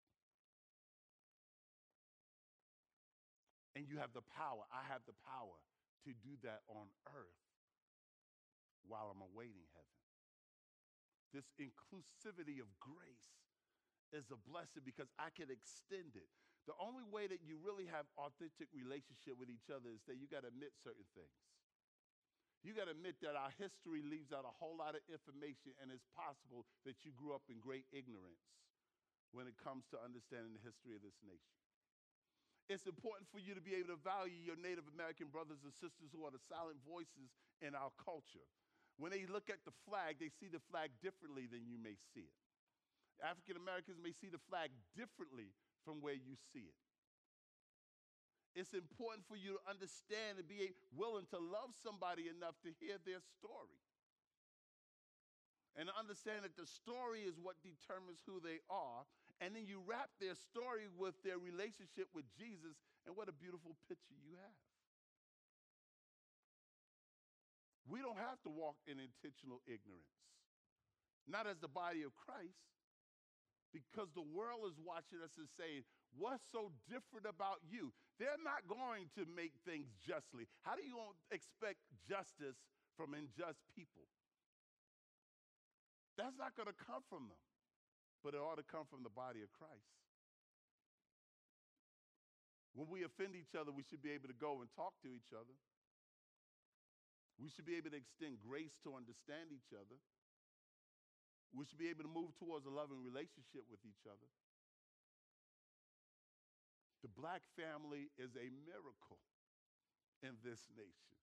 And 3.79 3.87
you 3.87 4.03
have 4.03 4.11
the 4.11 4.27
power. 4.35 4.67
I 4.67 4.83
have 4.91 5.07
the 5.07 5.15
power 5.23 5.55
to 6.03 6.11
do 6.11 6.35
that 6.43 6.67
on 6.67 6.91
earth 7.15 7.39
while 8.83 9.07
I'm 9.07 9.23
awaiting 9.23 9.63
heaven. 9.71 9.99
This 11.31 11.47
inclusivity 11.55 12.59
of 12.59 12.67
grace 12.83 13.31
is 14.11 14.27
a 14.33 14.39
blessing 14.43 14.83
because 14.83 15.07
I 15.15 15.31
can 15.31 15.47
extend 15.47 16.19
it. 16.19 16.27
The 16.69 16.77
only 16.77 17.01
way 17.09 17.25
that 17.25 17.41
you 17.41 17.57
really 17.57 17.89
have 17.89 18.05
authentic 18.13 18.69
relationship 18.69 19.41
with 19.41 19.49
each 19.49 19.73
other 19.73 19.89
is 19.89 20.05
that 20.05 20.21
you 20.21 20.29
got 20.29 20.45
to 20.45 20.53
admit 20.53 20.77
certain 20.85 21.09
things. 21.17 21.33
You 22.61 22.77
got 22.77 22.85
to 22.85 22.93
admit 22.93 23.17
that 23.25 23.33
our 23.33 23.49
history 23.57 24.05
leaves 24.05 24.29
out 24.29 24.45
a 24.45 24.53
whole 24.53 24.77
lot 24.77 24.93
of 24.93 25.01
information, 25.09 25.73
and 25.81 25.89
it's 25.89 26.05
possible 26.13 26.69
that 26.85 27.01
you 27.01 27.09
grew 27.17 27.33
up 27.33 27.41
in 27.49 27.57
great 27.57 27.89
ignorance 27.89 28.45
when 29.33 29.49
it 29.49 29.57
comes 29.57 29.89
to 29.89 29.97
understanding 29.97 30.53
the 30.53 30.61
history 30.61 30.93
of 30.93 31.01
this 31.01 31.17
nation. 31.25 31.57
It's 32.69 32.85
important 32.85 33.25
for 33.33 33.41
you 33.41 33.57
to 33.57 33.63
be 33.65 33.73
able 33.73 33.97
to 33.97 34.01
value 34.05 34.37
your 34.37 34.59
Native 34.59 34.85
American 34.93 35.33
brothers 35.33 35.65
and 35.65 35.73
sisters 35.73 36.13
who 36.13 36.21
are 36.21 36.29
the 36.29 36.43
silent 36.53 36.77
voices 36.85 37.33
in 37.65 37.73
our 37.73 37.89
culture. 37.97 38.45
When 39.01 39.09
they 39.09 39.25
look 39.25 39.49
at 39.49 39.65
the 39.65 39.73
flag, 39.89 40.21
they 40.21 40.29
see 40.29 40.53
the 40.53 40.61
flag 40.69 40.93
differently 41.01 41.49
than 41.49 41.65
you 41.65 41.81
may 41.81 41.97
see 42.13 42.29
it. 42.29 42.37
African 43.25 43.57
Americans 43.57 43.97
may 43.97 44.13
see 44.13 44.29
the 44.29 44.43
flag 44.45 44.69
differently 44.93 45.49
from 45.85 46.01
where 46.01 46.17
you 46.17 46.35
see 46.51 46.67
it. 46.67 46.79
It's 48.57 48.73
important 48.73 49.23
for 49.29 49.37
you 49.37 49.61
to 49.61 49.63
understand 49.69 50.41
and 50.41 50.47
be 50.49 50.73
willing 50.91 51.29
to 51.31 51.39
love 51.39 51.71
somebody 51.79 52.27
enough 52.27 52.57
to 52.65 52.73
hear 52.81 52.97
their 53.05 53.21
story. 53.37 53.79
And 55.77 55.87
understand 55.95 56.43
that 56.43 56.57
the 56.59 56.67
story 56.67 57.23
is 57.23 57.39
what 57.39 57.61
determines 57.63 58.19
who 58.25 58.41
they 58.41 58.59
are, 58.67 59.07
and 59.39 59.55
then 59.55 59.63
you 59.63 59.79
wrap 59.85 60.11
their 60.19 60.35
story 60.35 60.91
with 60.91 61.15
their 61.23 61.39
relationship 61.39 62.11
with 62.11 62.27
Jesus, 62.35 62.75
and 63.07 63.15
what 63.15 63.31
a 63.31 63.35
beautiful 63.37 63.77
picture 63.87 64.17
you 64.19 64.35
have. 64.35 64.59
We 67.87 68.03
don't 68.03 68.19
have 68.19 68.41
to 68.43 68.51
walk 68.51 68.75
in 68.89 68.99
intentional 68.99 69.63
ignorance, 69.65 70.19
not 71.29 71.47
as 71.47 71.63
the 71.63 71.71
body 71.71 72.03
of 72.03 72.11
Christ, 72.17 72.59
because 73.69 74.09
the 74.17 74.25
world 74.25 74.65
is 74.65 74.77
watching 74.81 75.21
us 75.21 75.37
and 75.37 75.49
saying, 75.57 75.85
What's 76.17 76.45
so 76.49 76.73
different 76.89 77.29
about 77.29 77.61
you? 77.69 77.93
They're 78.17 78.41
not 78.41 78.65
going 78.65 79.13
to 79.13 79.29
make 79.29 79.53
things 79.61 79.93
justly. 80.01 80.49
How 80.65 80.73
do 80.73 80.81
you 80.81 80.97
expect 81.29 81.85
justice 82.01 82.57
from 82.97 83.13
unjust 83.13 83.61
people? 83.77 84.09
That's 86.17 86.35
not 86.35 86.57
going 86.57 86.67
to 86.67 86.75
come 86.75 87.05
from 87.07 87.29
them 87.29 87.39
but 88.23 88.35
it 88.35 88.41
ought 88.43 88.59
to 88.59 88.67
come 88.67 88.83
from 88.87 89.03
the 89.03 89.13
body 89.13 89.39
of 89.43 89.51
Christ. 89.55 89.95
When 92.75 92.87
we 92.91 93.03
offend 93.03 93.35
each 93.35 93.55
other, 93.55 93.71
we 93.71 93.83
should 93.83 94.03
be 94.03 94.11
able 94.11 94.27
to 94.27 94.37
go 94.37 94.61
and 94.61 94.69
talk 94.75 94.95
to 95.03 95.11
each 95.11 95.31
other. 95.33 95.55
We 97.39 97.47
should 97.49 97.65
be 97.65 97.79
able 97.79 97.91
to 97.95 97.99
extend 97.99 98.43
grace 98.43 98.75
to 98.83 98.95
understand 98.95 99.55
each 99.55 99.71
other. 99.71 99.95
We 101.53 101.65
should 101.65 101.81
be 101.81 101.89
able 101.89 102.05
to 102.05 102.13
move 102.13 102.37
towards 102.37 102.69
a 102.69 102.73
loving 102.73 103.01
relationship 103.01 103.65
with 103.69 103.81
each 103.81 104.05
other. 104.05 104.29
The 107.01 107.09
black 107.15 107.41
family 107.57 108.11
is 108.19 108.35
a 108.35 108.53
miracle 108.67 109.23
in 110.21 110.35
this 110.45 110.61
nation. 110.75 111.17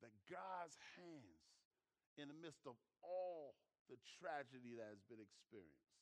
That 0.00 0.14
God's 0.30 0.78
hands 0.96 1.44
in 2.14 2.30
the 2.30 2.38
midst 2.38 2.62
of 2.64 2.78
all 3.02 3.58
the 3.90 3.98
tragedy 4.22 4.78
that 4.78 4.86
has 4.86 5.02
been 5.10 5.20
experienced. 5.20 5.92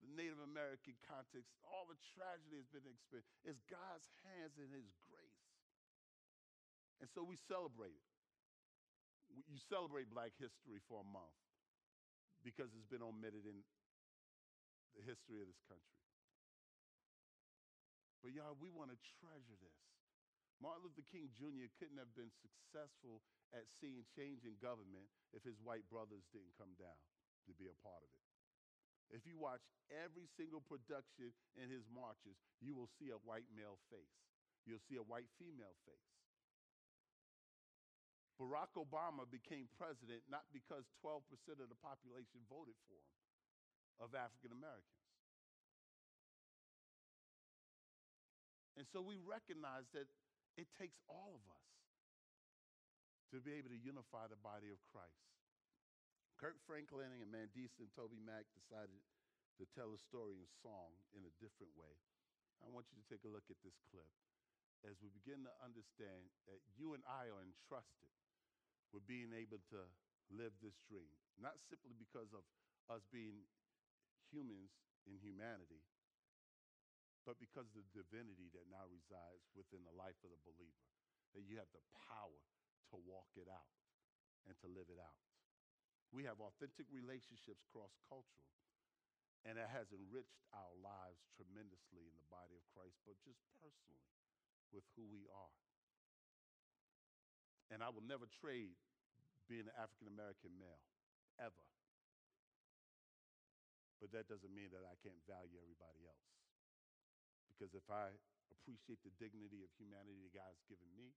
The 0.00 0.14
Native 0.14 0.40
American 0.42 0.98
context, 1.06 1.50
all 1.62 1.86
the 1.86 1.98
tragedy 2.14 2.58
has 2.58 2.70
been 2.70 2.86
experienced. 2.86 3.34
is 3.46 3.58
God's 3.66 4.08
hands 4.26 4.58
and 4.58 4.70
His 4.70 4.90
grace 4.98 5.46
And 6.98 7.06
so 7.10 7.22
we 7.22 7.38
celebrate 7.50 7.94
it. 7.94 8.10
You 9.48 9.58
celebrate 9.58 10.10
Black 10.12 10.34
History 10.38 10.78
for 10.90 11.02
a 11.02 11.08
month 11.08 11.41
because 12.42 12.74
it's 12.74 12.90
been 12.90 13.02
omitted 13.02 13.46
in 13.46 13.62
the 14.98 15.02
history 15.02 15.40
of 15.40 15.48
this 15.48 15.62
country. 15.66 15.98
But 18.22 18.36
y'all, 18.36 18.54
we 18.54 18.70
want 18.70 18.94
to 18.94 18.98
treasure 19.18 19.58
this. 19.58 19.82
Martin 20.62 20.86
Luther 20.86 21.02
King 21.10 21.26
Jr. 21.34 21.66
couldn't 21.74 21.98
have 21.98 22.14
been 22.14 22.30
successful 22.38 23.18
at 23.50 23.66
seeing 23.82 24.06
change 24.14 24.46
in 24.46 24.54
government 24.62 25.10
if 25.34 25.42
his 25.42 25.58
white 25.58 25.82
brothers 25.90 26.22
didn't 26.30 26.54
come 26.54 26.70
down 26.78 26.94
to 27.50 27.52
be 27.58 27.66
a 27.66 27.74
part 27.82 27.98
of 27.98 28.10
it. 28.14 28.22
If 29.10 29.26
you 29.26 29.34
watch 29.34 29.66
every 29.90 30.30
single 30.38 30.62
production 30.62 31.34
in 31.58 31.66
his 31.66 31.84
marches, 31.90 32.38
you 32.62 32.78
will 32.78 32.88
see 32.96 33.10
a 33.10 33.18
white 33.26 33.50
male 33.50 33.82
face. 33.90 34.16
You'll 34.62 34.86
see 34.86 34.96
a 34.96 35.04
white 35.04 35.28
female 35.36 35.74
face. 35.82 36.21
Barack 38.42 38.74
Obama 38.74 39.22
became 39.30 39.70
president 39.78 40.26
not 40.26 40.42
because 40.50 40.82
12% 40.98 41.22
of 41.62 41.70
the 41.70 41.78
population 41.78 42.42
voted 42.50 42.74
for 42.90 42.98
him 42.98 43.14
of 44.02 44.18
African 44.18 44.50
Americans. 44.50 45.06
And 48.74 48.82
so 48.90 48.98
we 48.98 49.14
recognize 49.22 49.86
that 49.94 50.10
it 50.58 50.66
takes 50.74 50.98
all 51.06 51.38
of 51.38 51.44
us 51.46 51.70
to 53.30 53.38
be 53.38 53.54
able 53.54 53.70
to 53.70 53.78
unify 53.78 54.26
the 54.26 54.40
body 54.42 54.74
of 54.74 54.82
Christ. 54.90 55.22
Kirk 56.34 56.58
Franklin 56.66 57.22
and 57.22 57.30
Mandisa 57.30 57.86
and 57.86 57.94
TobyMac 57.94 58.50
decided 58.58 58.98
to 59.62 59.64
tell 59.78 59.94
a 59.94 60.00
story 60.02 60.42
in 60.42 60.50
song 60.66 60.90
in 61.14 61.22
a 61.22 61.32
different 61.38 61.70
way. 61.78 61.94
I 62.58 62.66
want 62.74 62.90
you 62.90 62.98
to 62.98 63.06
take 63.06 63.22
a 63.22 63.30
look 63.30 63.46
at 63.46 63.60
this 63.62 63.78
clip 63.94 64.10
as 64.82 64.98
we 64.98 65.14
begin 65.14 65.46
to 65.46 65.54
understand 65.62 66.26
that 66.50 66.58
you 66.74 66.98
and 66.98 67.06
I 67.06 67.30
are 67.30 67.46
entrusted 67.46 68.10
with 68.92 69.08
being 69.08 69.32
able 69.32 69.60
to 69.72 69.80
live 70.32 70.52
this 70.60 70.76
dream, 70.88 71.12
not 71.40 71.56
simply 71.68 71.96
because 71.96 72.32
of 72.36 72.44
us 72.92 73.04
being 73.08 73.44
humans 74.28 74.72
in 75.08 75.16
humanity, 75.20 75.82
but 77.24 77.40
because 77.40 77.68
of 77.72 77.76
the 77.76 78.04
divinity 78.04 78.52
that 78.52 78.68
now 78.68 78.84
resides 78.88 79.46
within 79.56 79.84
the 79.84 79.94
life 79.96 80.18
of 80.22 80.30
the 80.32 80.42
believer, 80.44 80.86
that 81.32 81.44
you 81.48 81.56
have 81.56 81.70
the 81.72 81.84
power 82.12 82.42
to 82.92 82.96
walk 83.08 83.32
it 83.38 83.48
out 83.48 83.72
and 84.44 84.58
to 84.60 84.68
live 84.68 84.90
it 84.90 85.00
out. 85.00 85.22
We 86.12 86.28
have 86.28 86.44
authentic 86.44 86.90
relationships 86.92 87.64
cross 87.72 87.96
cultural, 88.04 88.52
and 89.48 89.56
it 89.56 89.70
has 89.72 89.88
enriched 89.96 90.44
our 90.52 90.74
lives 90.82 91.24
tremendously 91.38 92.04
in 92.04 92.14
the 92.20 92.28
body 92.28 92.52
of 92.58 92.64
Christ, 92.76 93.00
but 93.08 93.16
just 93.24 93.40
personally 93.56 94.12
with 94.74 94.84
who 94.92 95.08
we 95.08 95.24
are. 95.32 95.56
And 97.72 97.80
I 97.80 97.88
will 97.88 98.04
never 98.04 98.28
trade 98.28 98.76
being 99.48 99.64
an 99.64 99.74
African 99.80 100.12
American 100.12 100.52
male, 100.60 100.84
ever. 101.40 101.64
But 103.96 104.12
that 104.12 104.28
doesn't 104.28 104.52
mean 104.52 104.68
that 104.76 104.84
I 104.84 104.92
can't 105.00 105.18
value 105.24 105.56
everybody 105.56 106.04
else. 106.04 106.28
Because 107.48 107.72
if 107.72 107.86
I 107.88 108.12
appreciate 108.52 109.00
the 109.06 109.14
dignity 109.16 109.64
of 109.64 109.70
humanity 109.80 110.20
that 110.26 110.36
God's 110.36 110.60
given 110.68 110.86
me, 110.92 111.16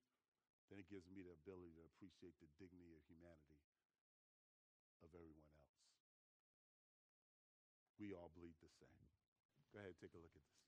then 0.72 0.80
it 0.80 0.88
gives 0.88 1.06
me 1.12 1.22
the 1.22 1.36
ability 1.36 1.76
to 1.76 1.84
appreciate 1.92 2.38
the 2.40 2.50
dignity 2.58 2.96
of 2.96 3.04
humanity 3.06 3.60
of 5.04 5.12
everyone 5.14 5.50
else. 5.50 5.74
We 8.00 8.16
all 8.16 8.34
bleed 8.34 8.58
the 8.62 8.72
same. 8.80 9.04
Go 9.74 9.84
ahead, 9.84 9.98
take 10.00 10.14
a 10.16 10.22
look 10.22 10.34
at 10.34 10.46
this. 10.46 10.64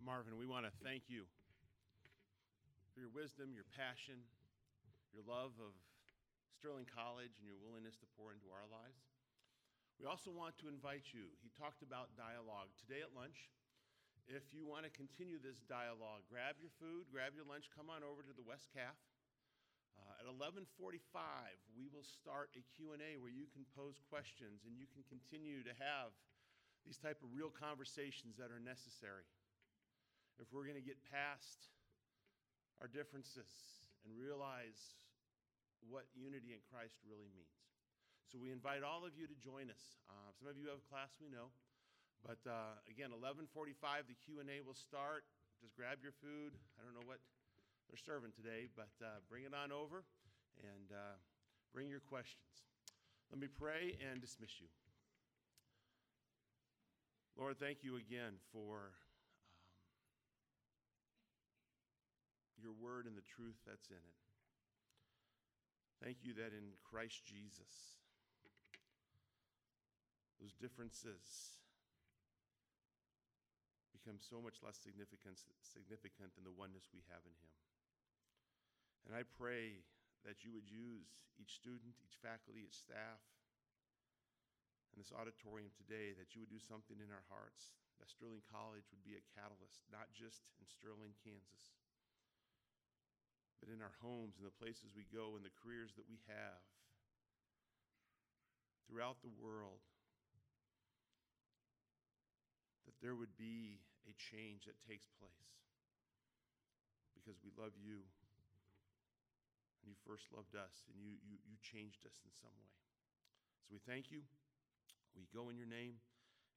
Marvin, 0.00 0.36
we 0.40 0.48
want 0.48 0.64
to 0.64 0.72
thank 0.80 1.08
you 1.12 1.28
for 2.94 3.04
your 3.04 3.12
wisdom, 3.12 3.52
your 3.52 3.68
passion, 3.76 4.24
your 5.10 5.26
love 5.26 5.54
of 5.58 5.74
Sterling 6.60 6.86
College, 6.92 7.32
and 7.40 7.48
your 7.48 7.56
willingness 7.56 7.96
to 8.04 8.06
pour 8.20 8.36
into 8.36 8.52
our 8.52 8.68
lives. 8.68 9.00
We 9.96 10.04
also 10.04 10.28
want 10.28 10.60
to 10.60 10.68
invite 10.68 11.12
you. 11.12 11.32
He 11.40 11.48
talked 11.56 11.80
about 11.80 12.12
dialogue 12.20 12.68
today 12.76 13.00
at 13.00 13.16
lunch. 13.16 13.48
If 14.28 14.52
you 14.52 14.68
want 14.68 14.84
to 14.84 14.92
continue 14.92 15.40
this 15.40 15.64
dialogue, 15.64 16.28
grab 16.28 16.60
your 16.60 16.72
food, 16.76 17.08
grab 17.08 17.32
your 17.32 17.48
lunch, 17.48 17.72
come 17.72 17.88
on 17.88 18.04
over 18.04 18.20
to 18.20 18.34
the 18.36 18.44
West 18.44 18.68
Calf. 18.76 18.96
Uh, 19.96 20.20
at 20.20 20.26
11:45, 20.28 20.68
we 21.72 21.88
will 21.88 22.04
start 22.04 22.52
a 22.56 22.62
Q&A 22.76 23.16
where 23.16 23.32
you 23.32 23.48
can 23.48 23.64
pose 23.76 24.00
questions 24.12 24.64
and 24.68 24.76
you 24.76 24.86
can 24.88 25.04
continue 25.08 25.64
to 25.64 25.74
have 25.80 26.12
these 26.84 26.96
type 26.96 27.20
of 27.24 27.32
real 27.32 27.52
conversations 27.52 28.36
that 28.36 28.52
are 28.52 28.60
necessary 28.60 29.28
if 30.40 30.48
we're 30.52 30.64
going 30.64 30.80
to 30.80 30.84
get 30.84 30.96
past 31.12 31.68
our 32.80 32.88
differences 32.88 33.79
and 34.04 34.16
realize 34.16 35.00
what 35.84 36.04
unity 36.12 36.52
in 36.52 36.60
Christ 36.68 37.00
really 37.04 37.28
means. 37.32 37.56
So 38.28 38.38
we 38.38 38.54
invite 38.54 38.86
all 38.86 39.02
of 39.02 39.18
you 39.18 39.26
to 39.26 39.36
join 39.40 39.72
us. 39.72 39.98
Uh, 40.06 40.30
some 40.38 40.46
of 40.46 40.54
you 40.54 40.70
have 40.70 40.84
class, 40.86 41.10
we 41.18 41.26
know, 41.26 41.50
but 42.22 42.38
uh, 42.46 42.78
again, 42.86 43.10
11:45, 43.10 44.06
the 44.06 44.16
Q&A 44.22 44.60
will 44.62 44.76
start. 44.76 45.24
Just 45.58 45.74
grab 45.74 45.98
your 46.00 46.12
food. 46.12 46.56
I 46.78 46.84
don't 46.84 46.94
know 46.94 47.04
what 47.04 47.20
they're 47.88 48.00
serving 48.00 48.32
today, 48.32 48.68
but 48.76 48.92
uh, 49.02 49.20
bring 49.28 49.44
it 49.44 49.52
on 49.52 49.72
over 49.72 50.04
and 50.62 50.92
uh, 50.92 51.16
bring 51.72 51.88
your 51.88 52.00
questions. 52.00 52.64
Let 53.30 53.40
me 53.40 53.48
pray 53.48 53.96
and 53.98 54.20
dismiss 54.20 54.60
you. 54.60 54.68
Lord, 57.38 57.58
thank 57.58 57.82
you 57.82 57.96
again 57.96 58.36
for 58.52 58.92
your 62.62 62.76
word 62.76 63.08
and 63.08 63.16
the 63.16 63.26
truth 63.26 63.58
that's 63.66 63.88
in 63.88 64.00
it. 64.00 64.20
Thank 66.00 66.24
you 66.24 66.32
that 66.40 66.56
in 66.56 66.80
Christ 66.80 67.24
Jesus, 67.28 68.00
those 70.40 70.56
differences 70.56 71.60
become 73.92 74.16
so 74.16 74.40
much 74.40 74.64
less 74.64 74.80
significant, 74.80 75.36
significant 75.60 76.32
than 76.32 76.48
the 76.48 76.56
oneness 76.56 76.88
we 76.88 77.04
have 77.12 77.20
in 77.28 77.36
Him. 77.36 77.52
And 79.04 79.12
I 79.12 79.28
pray 79.28 79.84
that 80.24 80.40
you 80.40 80.56
would 80.56 80.68
use 80.68 81.20
each 81.36 81.60
student, 81.60 82.00
each 82.00 82.16
faculty, 82.20 82.64
each 82.64 82.80
staff, 82.80 83.20
in 84.92 84.98
this 84.98 85.14
auditorium 85.14 85.70
today, 85.76 86.16
that 86.16 86.34
you 86.34 86.42
would 86.42 86.50
do 86.50 86.58
something 86.58 86.98
in 86.98 87.12
our 87.14 87.24
hearts, 87.30 87.76
that 88.00 88.10
Sterling 88.10 88.42
College 88.48 88.88
would 88.90 89.04
be 89.06 89.14
a 89.14 89.28
catalyst, 89.36 89.84
not 89.92 90.10
just 90.16 90.48
in 90.58 90.66
Sterling, 90.66 91.14
Kansas, 91.20 91.76
but 93.60 93.68
in 93.68 93.84
our 93.84 93.92
homes, 94.00 94.40
in 94.40 94.44
the 94.48 94.56
places 94.56 94.96
we 94.96 95.04
go, 95.12 95.36
in 95.36 95.44
the 95.44 95.52
careers 95.60 95.92
that 96.00 96.08
we 96.08 96.16
have, 96.32 96.64
throughout 98.88 99.20
the 99.20 99.30
world, 99.36 99.84
that 102.88 102.96
there 103.04 103.14
would 103.14 103.36
be 103.36 103.84
a 104.08 104.14
change 104.16 104.64
that 104.64 104.80
takes 104.82 105.06
place 105.20 105.52
because 107.14 107.36
we 107.44 107.52
love 107.54 107.76
you 107.76 108.00
and 109.84 109.86
you 109.86 109.96
first 110.08 110.26
loved 110.32 110.56
us 110.56 110.88
and 110.88 110.96
you, 110.98 111.14
you, 111.22 111.36
you 111.44 111.56
changed 111.60 112.02
us 112.08 112.16
in 112.24 112.32
some 112.32 112.52
way. 112.58 112.74
So 113.68 113.76
we 113.76 113.80
thank 113.84 114.08
you. 114.10 114.24
We 115.14 115.28
go 115.30 115.52
in 115.52 115.60
your 115.60 115.68
name 115.68 116.00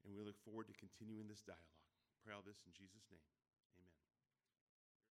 and 0.01 0.15
we 0.15 0.23
look 0.23 0.39
forward 0.41 0.71
to 0.71 0.75
continuing 0.79 1.27
this 1.27 1.43
dialogue. 1.43 1.83
Pray 2.23 2.33
all 2.33 2.41
this 2.41 2.63
in 2.63 2.71
Jesus' 2.71 3.05
name. 3.11 3.42